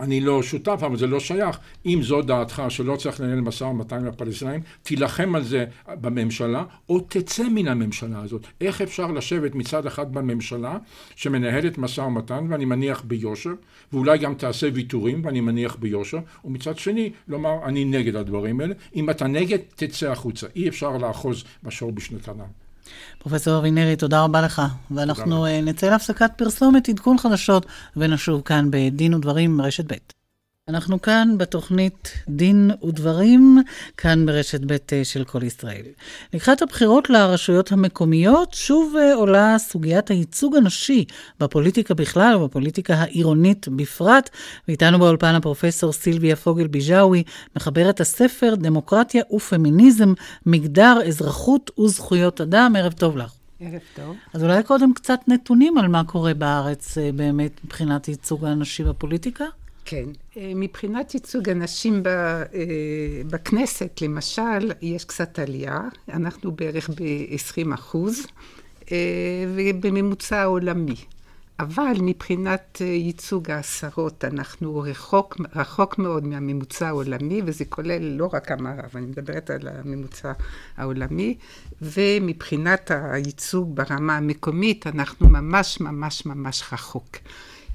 [0.00, 1.58] אני לא שותף, אבל זה לא שייך.
[1.86, 7.00] אם זו דעתך שלא צריך לנהל משא ומתן עם הפלסטינאים, תילחם על זה בממשלה, או
[7.00, 8.46] תצא מן הממשלה הזאת.
[8.60, 10.78] איך אפשר לשבת מצד אחד בממשלה
[11.16, 13.52] שמנהלת משא ומתן, ואני מניח ביושר,
[13.92, 18.74] ואולי גם תעשה ויתורים, ואני מניח ביושר, ומצד שני לומר, אני נגד הדברים האלה.
[18.96, 20.46] אם אתה נגד, תצא החוצה.
[20.56, 22.67] אי אפשר לאחוז בשור בשנתנם.
[23.18, 24.62] פרופסור אבינרי, תודה רבה לך.
[24.90, 25.46] ואנחנו תודה.
[25.46, 30.17] אה, נצא להפסקת פרסומת, עדכון חדשות, ונשוב כאן בדין ודברים, רשת ב'.
[30.68, 33.62] אנחנו כאן בתוכנית דין ודברים,
[33.96, 35.82] כאן ברשת ב' אה, של כל ישראל.
[36.34, 41.04] לקראת הבחירות לרשויות המקומיות, שוב אה, עולה סוגיית הייצוג הנשי
[41.40, 44.30] בפוליטיקה בכלל ובפוליטיקה העירונית בפרט.
[44.68, 47.22] ואיתנו באולפן הפרופסור סילביה פוגל ביג'אווי,
[47.56, 50.12] מחברת הספר דמוקרטיה ופמיניזם,
[50.46, 52.74] מגדר, אזרחות וזכויות אדם.
[52.78, 53.32] ערב טוב לך.
[53.60, 54.16] ערב טוב.
[54.34, 59.44] אז אולי קודם קצת נתונים על מה קורה בארץ אה, באמת מבחינת ייצוג הנשי בפוליטיקה?
[59.90, 60.04] כן.
[60.36, 62.42] אה, מבחינת ייצוג הנשים אה,
[63.30, 65.80] בכנסת, למשל, יש קצת עלייה.
[66.12, 68.26] אנחנו בערך ב-20 אחוז,
[68.92, 68.96] אה,
[69.56, 70.94] ובממוצע העולמי.
[71.60, 78.90] אבל מבחינת ייצוג העשרות, אנחנו רחוק, רחוק מאוד מהממוצע העולמי, וזה כולל לא רק המערב,
[78.94, 80.32] אני מדברת על הממוצע
[80.76, 81.36] העולמי,
[81.82, 87.16] ומבחינת הייצוג ברמה המקומית, אנחנו ממש ממש ממש רחוק.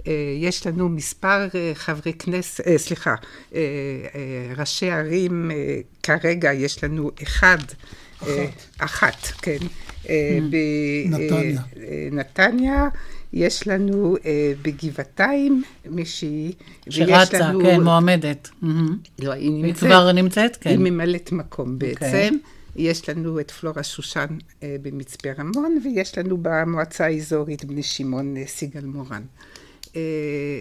[0.07, 3.15] אה, יש לנו מספר אה, חברי כנסת, אה, סליחה,
[4.57, 5.51] ראשי ערים,
[6.03, 7.57] כרגע יש לנו אחד,
[8.19, 8.29] אחת,
[8.77, 9.57] אחת כן,
[11.05, 11.61] נתניה.
[12.11, 12.87] בנתניה.
[13.35, 14.17] יש לנו
[14.61, 16.53] בגבעתיים מישהי,
[16.89, 18.49] שרצה, כן, מועמדת.
[19.19, 19.83] לא, היא נמצאת.
[19.83, 20.69] היא כבר נמצאת, כן.
[20.69, 21.93] היא ממלאת מקום אוקיי.
[21.93, 22.37] בעצם.
[22.75, 24.25] יש לנו את פלורה שושן
[24.61, 29.23] במצפה רמון, ויש לנו במועצה האזורית בני שמעון סיגל מורן.
[29.95, 30.01] אה,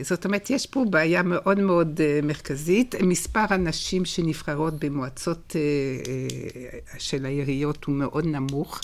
[0.03, 2.95] זאת אומרת, יש פה בעיה מאוד מאוד אה, מרכזית.
[3.03, 8.81] מספר הנשים שנבחרות במועצות אה, של העיריות הוא מאוד נמוך.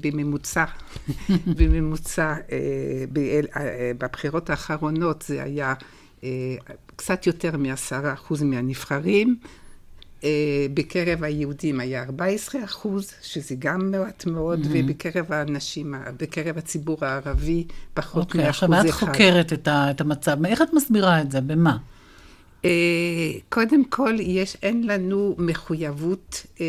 [0.00, 0.64] בממוצע,
[1.58, 2.34] בממוצע,
[3.98, 5.74] בבחירות האחרונות זה היה
[6.96, 9.36] קצת יותר מעשרה אחוז מהנבחרים.
[10.24, 14.68] אה, בקרב היהודים היה 14 אחוז, שזה גם מעט מאוד, mm-hmm.
[14.70, 18.66] ובקרב האנשים, בקרב הציבור הערבי, פחות okay, מאחוז אחד.
[18.66, 20.46] אוקיי, עכשיו, את חוקרת את, ה, את המצב.
[20.46, 21.40] איך את מסבירה את זה?
[21.40, 21.76] במה?
[22.62, 22.64] Uh,
[23.48, 26.60] קודם כל, יש, אין לנו מחויבות uh,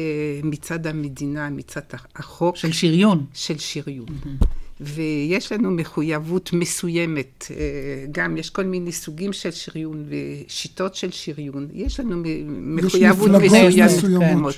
[0.44, 1.82] מצד המדינה, מצד
[2.16, 2.56] החוק.
[2.56, 3.26] של שריון.
[3.34, 4.08] של שריון.
[4.08, 4.63] Mm-hmm.
[4.82, 11.68] ויש לנו מחויבות מסוימת, אה, גם יש כל מיני סוגים של שריון ושיטות של שריון,
[11.74, 13.90] יש לנו מחויבות מסוימת,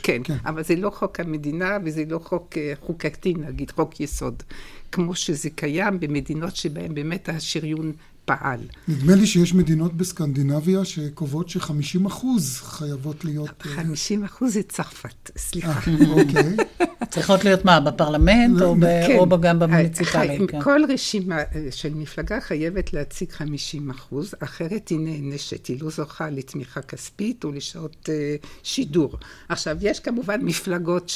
[0.04, 4.44] כן, כן, אבל זה לא חוק המדינה וזה לא חוק אה, חוקתי, נגיד, חוק יסוד,
[4.92, 7.92] כמו שזה קיים במדינות שבהן באמת השריון
[8.26, 8.60] פעל.
[8.88, 13.64] נדמה לי שיש מדינות בסקנדינביה שקובעות ש-50 אחוז חייבות להיות...
[13.64, 15.80] 50 אחוז זה צרפת, סליחה.
[16.10, 16.56] אוקיי.
[17.10, 19.18] צריכות להיות מה, בפרלמנט או, ב, כן.
[19.18, 20.38] או גם במוניציפלי?
[20.38, 20.62] חי- כן.
[20.62, 26.30] כל רשימה אה, של מפלגה חייבת להציג 50 אחוז, אחרת היא נענשת, היא לא זוכה
[26.30, 29.18] לתמיכה כספית או לשעות אה, שידור.
[29.50, 31.12] עכשיו, יש כמובן מפלגות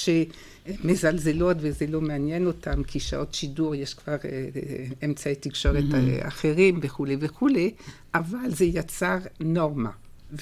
[0.73, 6.27] שמזלזלות וזה לא מעניין אותן, כי שעות שידור יש כבר אה, אה, אמצעי תקשורת אה,
[6.27, 7.71] אחרים וכולי וכולי,
[8.15, 9.89] אבל זה יצר נורמה.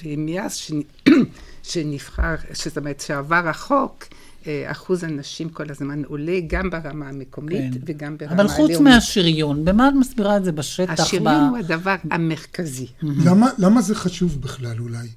[0.03, 1.09] ומאז שנ-
[1.69, 4.03] שנבחר, זאת אומרת שעבר החוק,
[4.47, 7.79] אה, אחוז הנשים כל הזמן עולה, גם ברמה המקומית כן.
[7.85, 8.75] וגם ברמה אבל הלאומית.
[8.77, 10.93] חוץ מהשריון, במה את מסבירה את זה בשטח?
[10.99, 12.87] השריון ב- הוא הדבר המרכזי.
[13.03, 15.07] למה, למה זה חשוב בכלל אולי?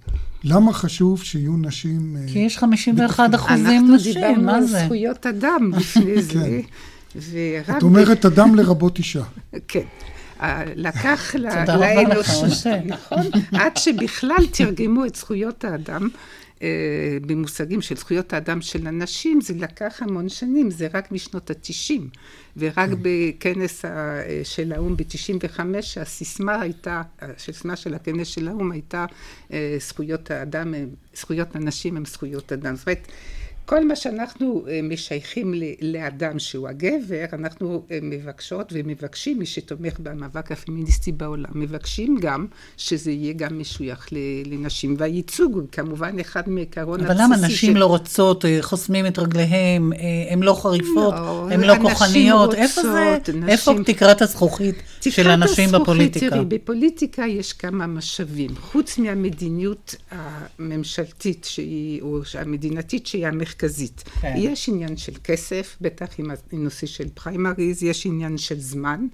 [0.44, 2.16] למה חשוב שיהיו נשים...
[2.20, 4.82] אה, כי יש 51 אחוזים אנחנו נשים, דיברנו מה על זה?
[4.84, 6.60] זכויות אדם לפני זה,
[7.16, 7.76] ורק...
[7.78, 9.22] את אומרת אדם לרבות אישה.
[9.68, 9.80] כן.
[10.42, 12.66] אה, לקח לאנושות.
[12.86, 13.26] נכון?
[13.52, 16.08] עד שבכלל תרגמו את זכויות האדם
[16.62, 16.68] אה,
[17.26, 22.08] במושגים של זכויות האדם של הנשים, זה לקח המון שנים, זה רק משנות התשעים.
[22.56, 22.94] ורק כן.
[23.02, 25.60] בכנס ה- של האו"ם ב-95,
[26.00, 29.06] הסיסמה הייתה, הסיסמה של הכנס של האו"ם הייתה
[29.52, 30.74] אה, זכויות האדם,
[31.14, 32.76] זכויות הנשים הם זכויות אדם.
[32.76, 33.08] זאת אומרת,
[33.70, 40.52] כל מה שאנחנו אה, משייכים לאדם שהוא הגבר, אנחנו אה, מבקשות ומבקשים, מי שתומך במאבק
[40.52, 44.08] הפמיניסטי בעולם, מבקשים גם שזה יהיה גם משוייך
[44.46, 44.94] לנשים.
[44.98, 49.92] והייצוג הוא כמובן אחד מעקרון אבל למה נשים לא רוצות, אה, חוסמים את רגליהם,
[50.30, 52.54] הן לא חריפות, לא, הן לא כוחניות?
[52.54, 53.16] איפה זה?
[53.16, 56.30] רוצות, נשים- איפה תקרת הזכוכית של הנשים הזכוכית, בפוליטיקה?
[56.30, 58.50] תראי, בפוליטיקה יש כמה משאבים.
[58.60, 63.26] חוץ מהמדיניות הממשלתית שהיא, או המדינתית שהיא
[63.60, 64.04] המרכזית.
[64.20, 64.34] כן.
[64.36, 69.06] יש עניין של כסף, בטח עם הנושא של פריימריז, יש עניין של זמן.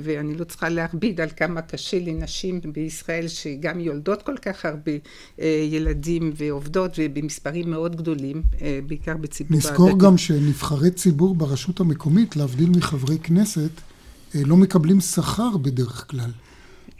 [0.00, 4.92] ואני לא צריכה להכביד על כמה קשה לנשים בישראל שגם יולדות כל כך הרבה
[5.40, 10.04] אה, ילדים ועובדות ובמספרים מאוד גדולים, אה, בעיקר בציבור נזכור הדתי.
[10.04, 13.70] גם שנבחרי ציבור ברשות המקומית, להבדיל מחברי כנסת,
[14.34, 16.30] אה, לא מקבלים שכר בדרך כלל.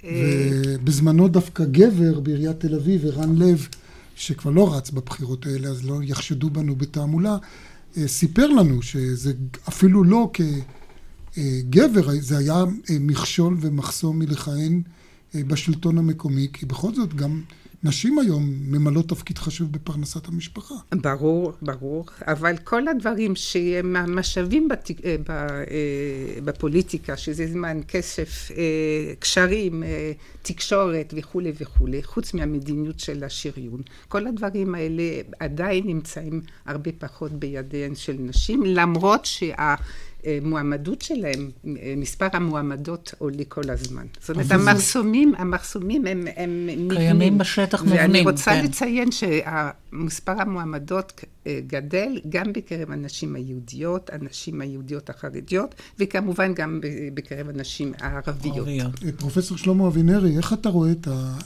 [0.04, 3.68] ובזמנו דווקא גבר בעיריית תל אביב, ערן לב,
[4.18, 7.36] שכבר לא רץ בבחירות האלה, אז לא יחשדו בנו בתעמולה,
[7.96, 9.32] אה, סיפר לנו שזה
[9.68, 10.30] אפילו לא
[11.34, 14.82] כגבר, זה היה אה, מכשול ומחסום מלכהן
[15.34, 17.42] אה, בשלטון המקומי, כי בכל זאת גם
[17.82, 20.74] נשים היום ממלאות תפקיד חשוב בפרנסת המשפחה.
[20.94, 29.14] ברור, ברור, אבל כל הדברים שהם המשאבים בת, אה, אה, בפוליטיקה, שזה זמן, כסף, אה,
[29.18, 29.82] קשרים,
[30.42, 35.02] תקשורת וכולי וכולי, חוץ מהמדיניות של השריון, כל הדברים האלה
[35.40, 39.74] עדיין נמצאים הרבה פחות בידיהן של נשים, למרות שה...
[40.42, 41.50] מועמדות שלהם,
[41.96, 44.06] מספר המועמדות עולה כל הזמן.
[44.20, 46.90] זאת אומרת, המחסומים, המחסומים הם, הם מבנים.
[46.90, 48.64] קיימים בשטח ואני מבנים, רוצה כן.
[48.64, 56.80] לציין שמספר המועמדות אה, גדל גם בקרב הנשים היהודיות, הנשים היהודיות החרדיות, וכמובן גם
[57.14, 58.56] בקרב הנשים הערביות.
[58.56, 59.04] ערביות.
[59.04, 60.92] אה, פרופסור שלמה אבינרי, איך אתה רואה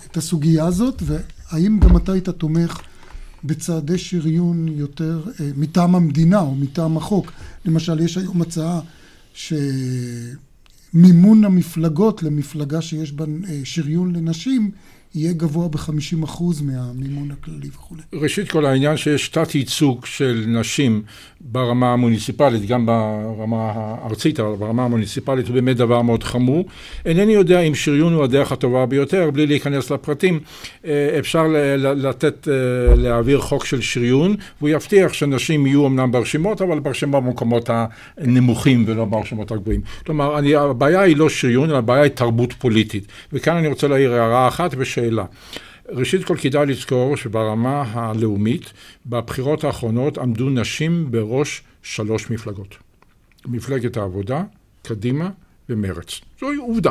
[0.07, 2.81] את הסוגיה הזאת, והאם גם אתה היית תומך
[3.45, 7.33] בצעדי שריון יותר אה, מטעם המדינה או מטעם החוק?
[7.65, 8.81] למשל, יש היום הצעה
[9.35, 10.35] שמימון
[11.45, 14.71] המפלגות למפלגה שיש בה אה, שריון לנשים
[15.15, 18.03] יהיה גבוה ב-50% מהמימון הכללי וכולי.
[18.13, 21.03] ראשית כל העניין שיש תת ייצוג של נשים
[21.41, 26.65] ברמה המוניציפלית, גם ברמה הארצית, אבל ברמה המוניציפלית הוא באמת דבר מאוד חמור.
[27.07, 30.41] אינני יודע אם שריון הוא הדרך הטובה ביותר, בלי להיכנס לפרטים.
[30.85, 31.47] אה, אפשר
[31.97, 37.71] לתת, אה, להעביר חוק של שריון, והוא יבטיח שנשים יהיו אמנם ברשימות, אבל ברשימות במקומות
[38.19, 39.81] הנמוכים ולא ברשימות הגבוהים.
[40.07, 43.07] כלומר, אני, הבעיה היא לא שריון, אלא הבעיה היא תרבות פוליטית.
[43.33, 45.25] וכאן אני רוצה להעיר הערה אחת ושאלה.
[45.89, 48.73] ראשית כל כדאי לזכור שברמה הלאומית,
[49.07, 52.77] בבחירות האחרונות עמדו נשים בראש שלוש מפלגות.
[53.47, 54.43] מפלגת העבודה,
[54.83, 55.31] קדימה
[55.69, 56.21] ומרץ.
[56.41, 56.91] זוהי עובדה.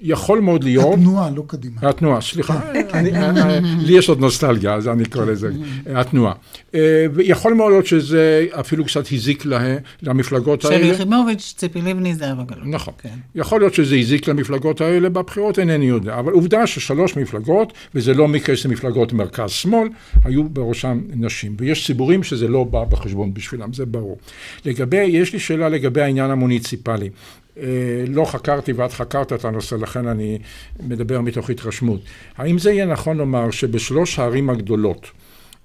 [0.00, 0.94] יכול מאוד להיות...
[0.94, 1.76] התנועה, לא קדימה.
[1.82, 2.60] התנועה, סליחה,
[2.94, 3.30] אני- אה,
[3.78, 5.50] לי יש עוד נוסטלגיה, אז אני קורא לזה
[5.94, 6.32] התנועה.
[6.74, 6.80] אה,
[7.14, 10.86] ויכול מאוד להיות שזה אפילו קצת הזיק לה- למפלגות שלי האלה.
[10.86, 12.70] יחימוביץ', ציפי לבני, זהבה גלאון.
[12.70, 12.94] נכון.
[13.02, 13.08] כן.
[13.34, 16.18] יכול להיות שזה הזיק למפלגות האלה בבחירות, אינני יודע.
[16.18, 19.88] אבל עובדה ששלוש מפלגות, וזה לא מקרה של מפלגות מרכז-שמאל,
[20.24, 21.56] היו בראשם נשים.
[21.58, 24.18] ויש ציבורים שזה לא בא בחשבון בשבילם, זה ברור.
[24.64, 27.10] לגבי, יש לי שאלה לגבי העניין המוניציפלי.
[27.60, 30.38] אה, לא חקרתי ואת חקרת את הנושא, לכן אני
[30.82, 32.00] מדבר מתוך התרשמות.
[32.36, 35.10] האם זה יהיה נכון לומר שבשלוש הערים הגדולות,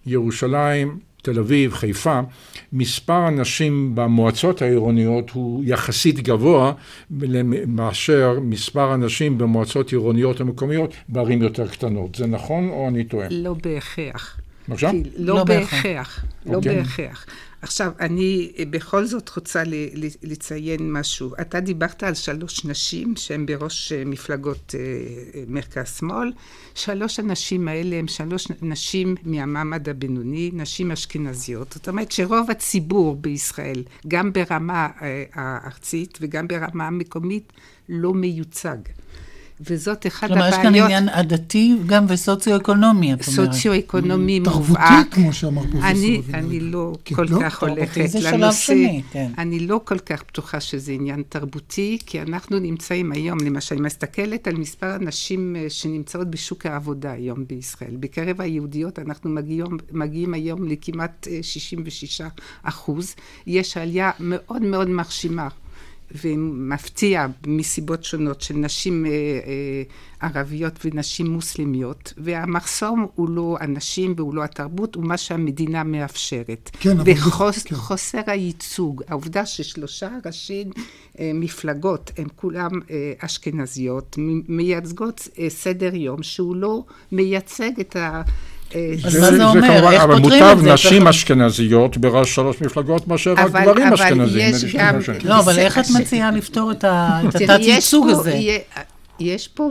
[0.06, 2.20] ירושלים, תל אביב, חיפה,
[2.74, 6.74] מספר הנשים במועצות העירוניות הוא יחסית גבוה
[7.68, 12.16] מאשר מספר הנשים במועצות עירוניות המקומיות בערים יותר קטנות.
[12.16, 13.28] זה נכון או אני טועה?
[13.32, 14.38] לא בהכרח.
[14.70, 14.92] בבקשה?
[15.18, 16.26] לא, לא בהכרח.
[16.46, 16.76] לא אוקיי.
[16.76, 17.26] בהכרח.
[17.62, 19.64] עכשיו, אני בכל זאת רוצה
[20.24, 21.34] לציין משהו.
[21.42, 26.32] אתה דיברת על שלוש נשים שהן בראש אה, מפלגות אה, מרכז-שמאל.
[26.76, 31.74] שלוש הנשים האלה הן שלוש נשים מהמעמד הבינוני, נשים אשכנזיות.
[31.74, 37.54] זאת אומרת שרוב הציבור בישראל, גם ברמה אה, הארצית וגם ברמה המקומית,
[37.90, 38.78] לא מיוצג.
[39.70, 40.62] וזאת אחת כלומר, הבעיות...
[40.62, 43.54] כלומר, יש כאן עניין עדתי גם וסוציו-אקונומי, את אומרת.
[43.54, 44.54] סוציו-אקונומי מובהק.
[44.54, 47.40] תרבותי, כמו שאמר פרופסור אני, אני לא כן, כל לא?
[47.42, 49.32] כך הולכת זה שלב שני, כן.
[49.38, 54.48] אני לא כל כך בטוחה שזה עניין תרבותי, כי אנחנו נמצאים היום, למשל, אני מסתכלת
[54.48, 57.96] על מספר הנשים אה, שנמצאות בשוק העבודה היום בישראל.
[58.00, 62.28] בקרב היהודיות אנחנו מגיעים, מגיעים היום לכמעט 66 אה,
[62.64, 63.16] אחוז.
[63.48, 65.48] יש עלייה מאוד מאוד מרשימה.
[66.24, 69.84] ומפתיע מסיבות שונות של נשים אה, אה,
[70.22, 76.70] ערביות ונשים מוסלמיות, והמחסום הוא לא הנשים והוא לא התרבות, הוא מה שהמדינה מאפשרת.
[76.80, 77.12] כן, אבל...
[77.72, 78.32] וחוסר כן.
[78.32, 80.64] הייצוג, העובדה ששלושה ראשי
[81.20, 84.16] אה, מפלגות הן כולן אה, אשכנזיות,
[84.48, 88.22] מייצגות אה, סדר יום שהוא לא מייצג את ה...
[89.06, 89.92] אז מה זה אומר?
[89.92, 90.44] איך פותרים את זה?
[90.44, 94.56] אבל מוטב נשים אשכנזיות בראש שלוש מפלגות מאשר רק גברים אשכנזיים.
[95.24, 98.40] לא, אבל איך את מציעה לפתור את התת-ייצוג הזה?
[99.20, 99.70] יש פה,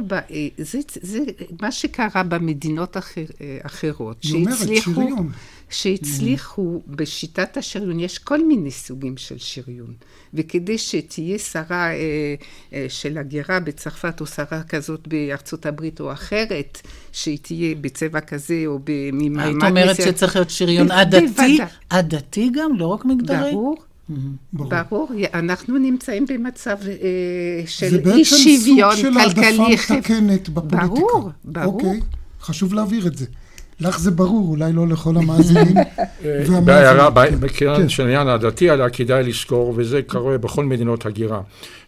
[0.59, 1.19] זה, זה
[1.63, 3.25] מה שקרה במדינות אחר,
[3.63, 5.03] אחרות, שהצליחו,
[5.71, 9.95] שהצליחו בשיטת השריון, יש כל מיני סוגים של שריון.
[10.35, 12.35] וכדי שתהיה שרה אה,
[12.73, 16.81] אה, של הגירה בצרפת, או שרה כזאת בארצות הברית או אחרת,
[17.13, 19.45] שהיא תהיה בצבע כזה או במעמד...
[19.45, 21.59] היית אומרת שצריך להיות שריון עדתי?
[21.91, 23.51] עדתי גם, לא רק מגדרי?
[23.53, 23.77] ברור.
[24.53, 24.71] ברור.
[24.89, 29.03] ברור, אנחנו נמצאים במצב אה, של אי שוויון כלכלי.
[29.03, 30.87] זה בעצם סוג של העדפה מתקנת בפוליטיקה.
[30.87, 31.75] ברור, ברור.
[31.75, 32.01] אוקיי,
[32.41, 33.27] חשוב להבהיר את זה.
[33.81, 35.75] לך זה ברור, אולי לא לכל המאזינים
[36.25, 37.41] והמאזינים.
[37.41, 37.89] בקרן כן.
[37.89, 41.41] של העניין הדתי עליה כדאי לזכור, וזה קורה בכל מדינות הגירה,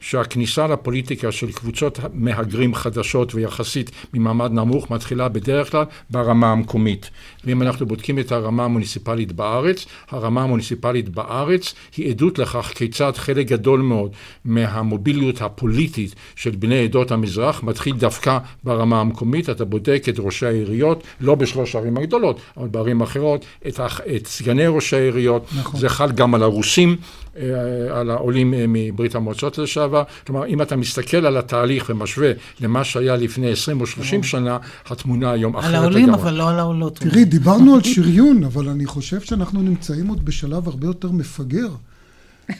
[0.03, 7.11] שהכניסה לפוליטיקה של קבוצות מהגרים חדשות ויחסית ממעמד נמוך מתחילה בדרך כלל ברמה המקומית.
[7.45, 13.47] ואם אנחנו בודקים את הרמה המוניציפלית בארץ, הרמה המוניציפלית בארץ היא עדות לכך כיצד חלק
[13.47, 14.11] גדול מאוד
[14.45, 19.51] מהמוביליות הפוליטית של בני עדות המזרח מתחיל דווקא ברמה המקומית.
[19.51, 23.81] אתה בודק את ראשי העיריות, לא בשלוש הערים הגדולות, אבל בערים אחרות, את,
[24.17, 25.81] את סגני ראשי העיריות, נכון.
[25.81, 26.97] זה חל גם על הרוסים.
[27.37, 29.92] אה, על העולים אה, מברית המועצות לשעבר.
[30.27, 35.31] כלומר, אם אתה מסתכל על התהליך ומשווה למה שהיה לפני 20 או 30 שנה, התמונה
[35.31, 35.87] היום אחרת לגמרי.
[35.87, 36.99] על העולים, אבל לא על העולות.
[36.99, 41.69] תראי, דיברנו על שריון, אבל אני חושב שאנחנו נמצאים עוד בשלב הרבה יותר מפגר.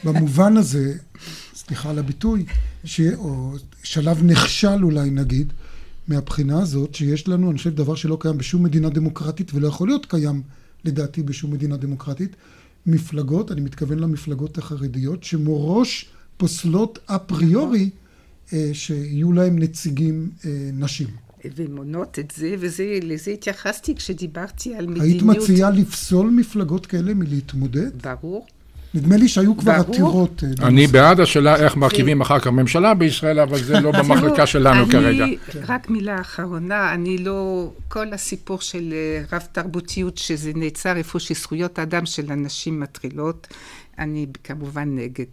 [0.05, 0.95] במובן הזה,
[1.55, 2.45] סליחה על הביטוי,
[2.85, 3.01] ש...
[3.15, 5.53] או שלב נכשל אולי נגיד,
[6.09, 10.07] מהבחינה הזאת, שיש לנו, אני חושב, דבר שלא קיים בשום מדינה דמוקרטית ולא יכול להיות
[10.07, 10.43] קיים,
[10.85, 12.37] לדעתי, בשום מדינה דמוקרטית,
[12.87, 16.07] מפלגות, אני מתכוון למפלגות החרדיות, שמראש
[16.43, 17.91] פוסלות אפריורי
[18.53, 21.07] אה, שיהיו להם נציגים אה, נשים.
[21.57, 25.05] ומונות את זה, ולזה התייחסתי כשדיברתי על מדיניות...
[25.05, 28.03] היית מציעה לפסול מפלגות כאלה מלהתמודד?
[28.03, 28.47] ברור.
[28.95, 30.45] נדמה לי שהיו כבר עתירות.
[30.45, 34.87] אה, אני בעד השאלה איך מרכיבים אחר כך ממשלה בישראל, אבל זה לא במחלקה שלנו
[34.87, 35.25] כרגע.
[35.69, 37.71] רק מילה אחרונה, אני לא...
[37.89, 38.95] כל הסיפור של
[39.33, 43.47] רב תרבותיות, שזה נעצר איפה שזכויות האדם של אנשים מטרילות,
[43.99, 45.27] אני כמובן נגד.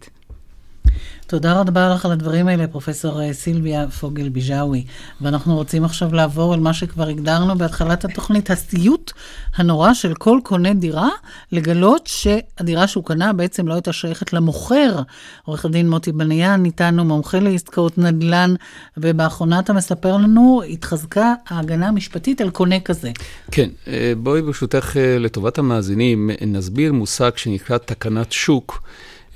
[1.30, 4.84] תודה רבה לך על הדברים האלה, פרופסור אה, סילביה פוגל ביג'אווי.
[5.20, 9.12] ואנחנו רוצים עכשיו לעבור אל מה שכבר הגדרנו בהתחלת התוכנית, הסיוט
[9.54, 11.08] הנורא של כל קונה דירה,
[11.52, 15.02] לגלות שהדירה שהוא קנה בעצם לא הייתה שייכת למוכר.
[15.44, 18.54] עורך הדין מוטי בניאן, איתנו מומחה לעסקאות נדל"ן,
[18.96, 23.10] ובאחרונה אתה מספר לנו, התחזקה ההגנה המשפטית על קונה כזה.
[23.50, 28.82] כן, אה, בואי ברשותך אה, לטובת המאזינים, נסביר מושג שנקרא תקנת שוק.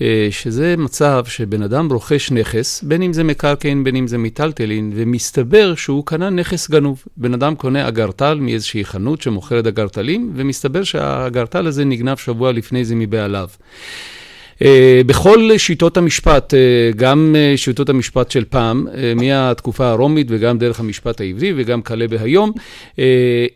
[0.03, 4.93] אה, שזה מצב שבן אדם רוכש נכס, בין אם זה מקרקעין, בין אם זה מיטלטלין,
[4.95, 7.05] ומסתבר שהוא קנה נכס גנוב.
[7.17, 12.95] בן אדם קונה אגרטל מאיזושהי חנות שמוכרת אגרטלים, ומסתבר שהאגרטל הזה נגנב שבוע לפני זה
[12.95, 13.49] מבעליו.
[14.55, 14.67] Uh,
[15.07, 21.53] בכל שיטות המשפט, uh, גם שיטות המשפט של פעם, מהתקופה הרומית וגם דרך המשפט העברי
[21.57, 22.53] וגם כלה בהיום,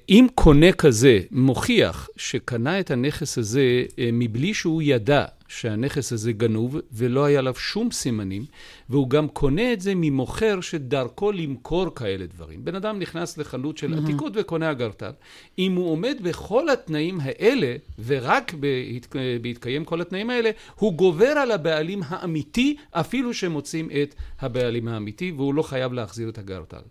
[0.09, 7.24] אם קונה כזה מוכיח שקנה את הנכס הזה מבלי שהוא ידע שהנכס הזה גנוב ולא
[7.24, 8.44] היה עליו שום סימנים,
[8.88, 12.64] והוא גם קונה את זה ממוכר שדרכו למכור כאלה דברים.
[12.64, 15.11] בן אדם נכנס לחנות של עתיקות וקונה אגרטל.
[15.59, 17.76] אם הוא עומד בכל התנאים האלה,
[18.07, 19.16] ורק בהת...
[19.42, 25.55] בהתקיים כל התנאים האלה, הוא גובר על הבעלים האמיתי, אפילו שמוצאים את הבעלים האמיתי, והוא
[25.55, 26.82] לא חייב להחזיר את הגרטל.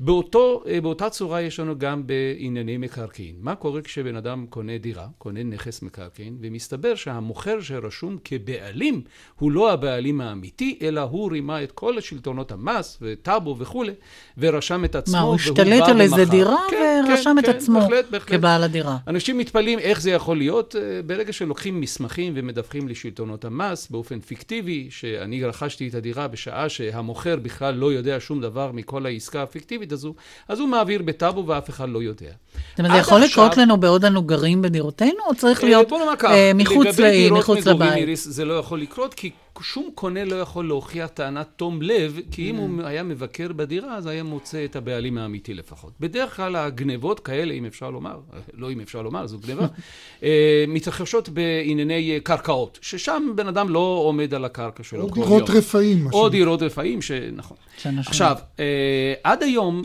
[0.00, 3.34] באותו, באותה צורה יש לנו גם בענייני מקרקעין.
[3.40, 9.02] מה קורה כשבן אדם קונה דירה, קונה נכס מקרקעין, ומסתבר שהמוכר שרשום כבעלים
[9.38, 13.92] הוא לא הבעלים האמיתי, אלא הוא רימה את כל שלטונות המס וטאבו וכולי,
[14.38, 18.04] ורשם את עצמו, מה, הוא השתלט על איזה דירה כן, ורשם כן, את עצמו בהחלט,
[18.10, 18.38] בהחלט.
[18.38, 18.96] כבעל הדירה.
[19.08, 24.88] אנשים מתפלאים איך זה יכול להיות אה, ברגע שלוקחים מסמכים ומדווחים לשלטונות המס באופן פיקטיבי,
[24.90, 30.14] שאני רכשתי את הדירה בשעה שהמוכר בכלל לא יודע שום דבר מכל העסקה הפיקטיבית הזו,
[30.48, 32.30] אז הוא מעביר בטאבו ואף אחד לא יודע.
[32.70, 35.92] זאת אומרת, זה יכול עכשיו- לקרות לנו בעוד אנו גרים בדירותינו, או צריך אה, להיות
[36.24, 37.91] אה, מחוץ דירות מחוץ לבית?
[37.96, 39.30] איריס, זה לא יכול לקרות, כי
[39.60, 44.06] שום קונה לא יכול להוכיח טענת תום לב, כי אם הוא היה מבקר בדירה, אז
[44.06, 45.92] היה מוצא את הבעלים האמיתי לפחות.
[46.00, 48.20] בדרך כלל הגנבות כאלה, אם אפשר לומר,
[48.54, 49.66] לא אם אפשר לומר, זו גנבה,
[50.22, 55.50] אה, מתרחשות בענייני אה, קרקעות, ששם בן אדם לא עומד על הקרקע שלו או דירות.
[55.50, 56.06] רפאים.
[56.12, 56.28] או.
[56.28, 57.56] דירות רפאים, שנכון.
[57.84, 59.82] עכשיו, אה, עד היום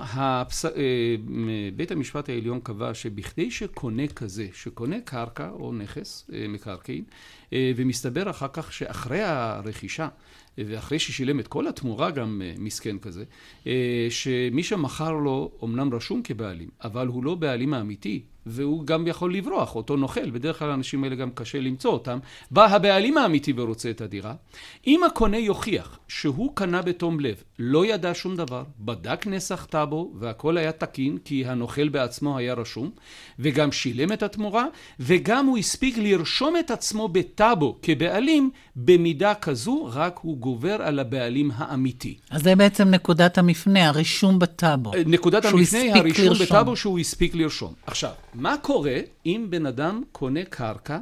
[1.76, 7.04] בית המשפט העליון קבע שבכדי שקונה כזה, שקונה קרקע או נכס מקרקעין,
[7.54, 10.08] ומסתבר אחר כך שאחרי הרכישה,
[10.60, 13.24] אה, ואחרי ששילם את כל התמורה גם אה, מסכן כזה,
[13.68, 19.34] אה, שמי שמכר לו אומנם רשום כבעלים, אבל הוא לא בעלים האמיתי, והוא גם יכול
[19.34, 22.20] לברוח, אותו נוכל, בדרך כלל האנשים האלה גם קשה למצוא אותם,
[22.52, 24.34] בא הבעלים האמיתי ורוצה את הדירה.
[24.88, 30.58] אם הקונה יוכיח שהוא קנה בתום לב, לא ידע שום דבר, בדק נסח טאבו והכל
[30.58, 32.90] היה תקין, כי הנוכל בעצמו היה רשום,
[33.40, 34.66] וגם שילם את התמורה,
[35.00, 41.52] וגם הוא הספיק לרשום את עצמו בטאבו כבעלים, במידה כזו רק הוא גובר על הבעלים
[41.56, 42.18] האמיתי.
[42.30, 44.92] אז זה בעצם נקודת המפנה, הרישום בטאבו.
[45.06, 46.46] נקודת שהוא המפנה היא הרישום לרשום.
[46.46, 47.74] בטאבו שהוא הספיק לרשום.
[47.88, 50.98] עכשיו, מה קורה אם בן אדם קונה קרקע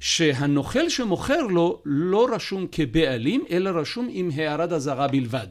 [0.00, 5.46] שהנוכל שמוכר לו לא רשום כבעלים, אלא רשום עם הערת אזהרה בלבד?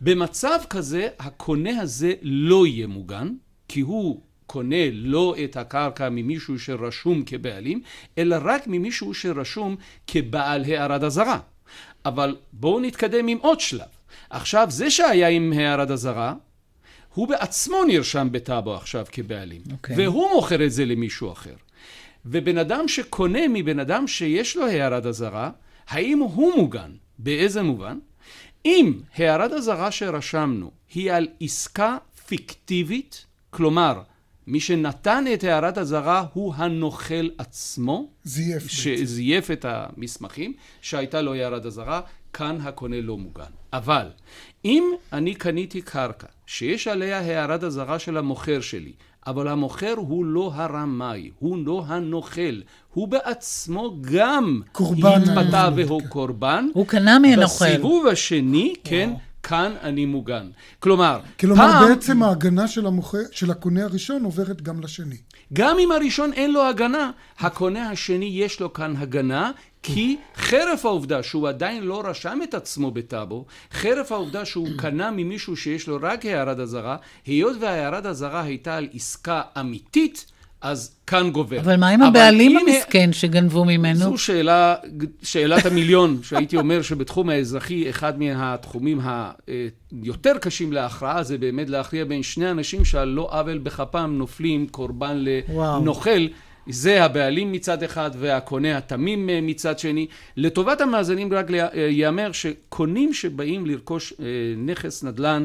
[0.00, 3.34] במצב כזה, הקונה הזה לא יהיה מוגן,
[3.68, 7.82] כי הוא קונה לא את הקרקע ממישהו שרשום כבעלים,
[8.18, 11.38] אלא רק ממישהו שרשום כבעל הערת אזהרה.
[12.04, 13.88] אבל בואו נתקדם עם עוד שלב.
[14.30, 16.34] עכשיו, זה שהיה עם הערת אזהרה,
[17.14, 19.96] הוא בעצמו נרשם בטאבו עכשיו כבעלים, אוקיי.
[19.96, 21.54] והוא מוכר את זה למישהו אחר.
[22.26, 25.50] ובן אדם שקונה מבן אדם שיש לו הערת אזהרה,
[25.88, 26.90] האם הוא מוגן?
[27.18, 27.98] באיזה מובן?
[28.64, 31.96] אם הערת אזהרה שרשמנו היא על עסקה
[32.26, 34.02] פיקטיבית, כלומר,
[34.46, 38.66] מי שנתן את הערת אזהרה הוא הנוכל עצמו, זייף.
[38.66, 42.00] שזייף את המסמכים, שהייתה לו הערת אזהרה,
[42.32, 43.50] כאן הקונה לא מוגן.
[43.72, 44.06] אבל
[44.64, 48.92] אם אני קניתי קרקע שיש עליה הערת אזהרה של המוכר שלי,
[49.26, 52.60] אבל המוכר הוא לא הרמאי, הוא לא הנוכל,
[52.94, 56.02] הוא בעצמו גם קורבן התפתה הנוכל, והוא.
[56.08, 56.66] קורבן.
[56.74, 57.64] הוא קנה מהנוכל.
[57.64, 59.10] בסיבוב השני, כן,
[59.42, 60.50] כאן אני מוגן.
[60.80, 65.16] כלומר, כלומר, פעם, בעצם ההגנה של, המוכר, של הקונה הראשון עוברת גם לשני.
[65.52, 69.50] גם אם הראשון אין לו הגנה, הקונה השני יש לו כאן הגנה,
[69.82, 75.56] כי חרף העובדה שהוא עדיין לא רשם את עצמו בטאבו, חרף העובדה שהוא קנה ממישהו
[75.56, 76.96] שיש לו רק הערת אזהרה,
[77.26, 80.32] היות והערת אזהרה הייתה על עסקה אמיתית,
[80.62, 81.60] אז כאן גובר.
[81.60, 83.98] אבל מה עם הבעלים אם- המסכן שגנבו ממנו?
[83.98, 84.74] זו שאלה,
[85.22, 89.00] שאלת המיליון, שהייתי אומר שבתחום האזרחי, אחד מהתחומים
[90.02, 95.24] היותר קשים להכרעה, זה באמת להכריע בין שני אנשים שעל לא עוול בכפם נופלים קורבן
[95.48, 95.80] וואו.
[95.80, 96.26] לנוכל.
[96.68, 100.06] זה הבעלים מצד אחד והקונה התמים אה, מצד שני.
[100.36, 105.44] לטובת המאזינים רק אה, ייאמר שקונים שבאים לרכוש אה, נכס נדל"ן,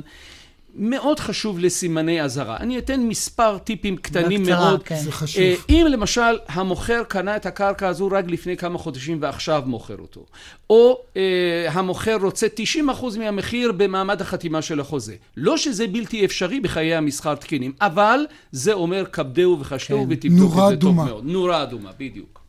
[0.76, 2.58] מאוד חשוב לסימני אזהרה.
[2.58, 4.84] אני אתן מספר טיפים קטנים בקצרה, מאוד.
[4.84, 4.96] כן.
[4.96, 5.42] זה חשוב.
[5.44, 10.26] אה, אם למשל המוכר קנה את הקרקע הזו רק לפני כמה חודשים ועכשיו מוכר אותו,
[10.70, 12.48] או אה, המוכר רוצה
[12.88, 15.16] 90% מהמחיר במעמד החתימה של החוזה.
[15.38, 18.20] לא שזה בלתי אפשרי בחיי המסחר תקינים, אבל
[18.52, 20.08] זה אומר כבדהו וחשדהו כן.
[20.10, 21.06] ותבדוק נורה את זה טוב אדומה.
[21.06, 21.26] מאוד.
[21.26, 22.47] נורה אדומה, בדיוק.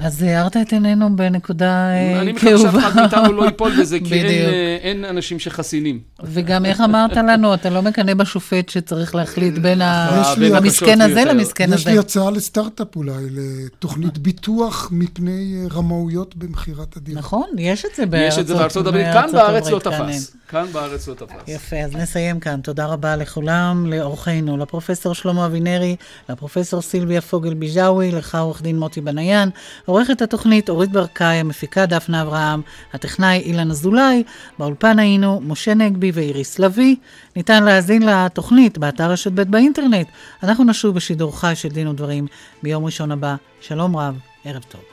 [0.00, 2.88] אז הארת את עינינו בנקודה אה, אני מקווה שאף כאובה.
[2.88, 4.26] אחד מאיתנו לא ייפול בזה, כי אין.
[4.26, 6.00] אה, אין אנשים שחסינים.
[6.24, 11.00] וגם איך אמרת לנו, אתה לא מקנא בשופט שצריך להחליט בין ה- יש לי- המסכן
[11.00, 11.24] הזה.
[11.24, 11.90] למסכן יש הזה.
[11.90, 15.30] לי הצעה לסטארט-אפ אולי, לתוכנית ביטוח מפני
[15.62, 17.18] אה, רמאויות במכירת הדירה.
[17.18, 19.78] נכון, יש את זה יש בארצות את זה בארצות הברית, כאן בארץ לא.
[19.78, 20.36] תפס.
[20.48, 21.30] כאן בארץ לא תפס.
[21.48, 22.60] יפה, אז נסיים כאן.
[22.60, 25.96] תודה רבה לכולם, לאורחינו, לפרופסור שלמה אבינרי,
[26.28, 29.48] לפרופסור סילביה פוגל ביג'אווי, לך עורך דין מוטי בניאן,
[29.90, 32.62] עורכת התוכנית אורית ברקאי, המפיקה דפנה אברהם,
[32.92, 34.22] הטכנאי אילן אזולאי,
[34.58, 36.96] באולפן היינו משה נגבי ואיריס לביא.
[37.36, 40.06] ניתן להאזין לתוכנית באתר רשת ב' באינטרנט.
[40.42, 42.26] אנחנו נשוב בשידור חי של דין ודברים
[42.62, 43.36] ביום ראשון הבא.
[43.60, 44.14] שלום רב,
[44.44, 44.89] ערב טוב.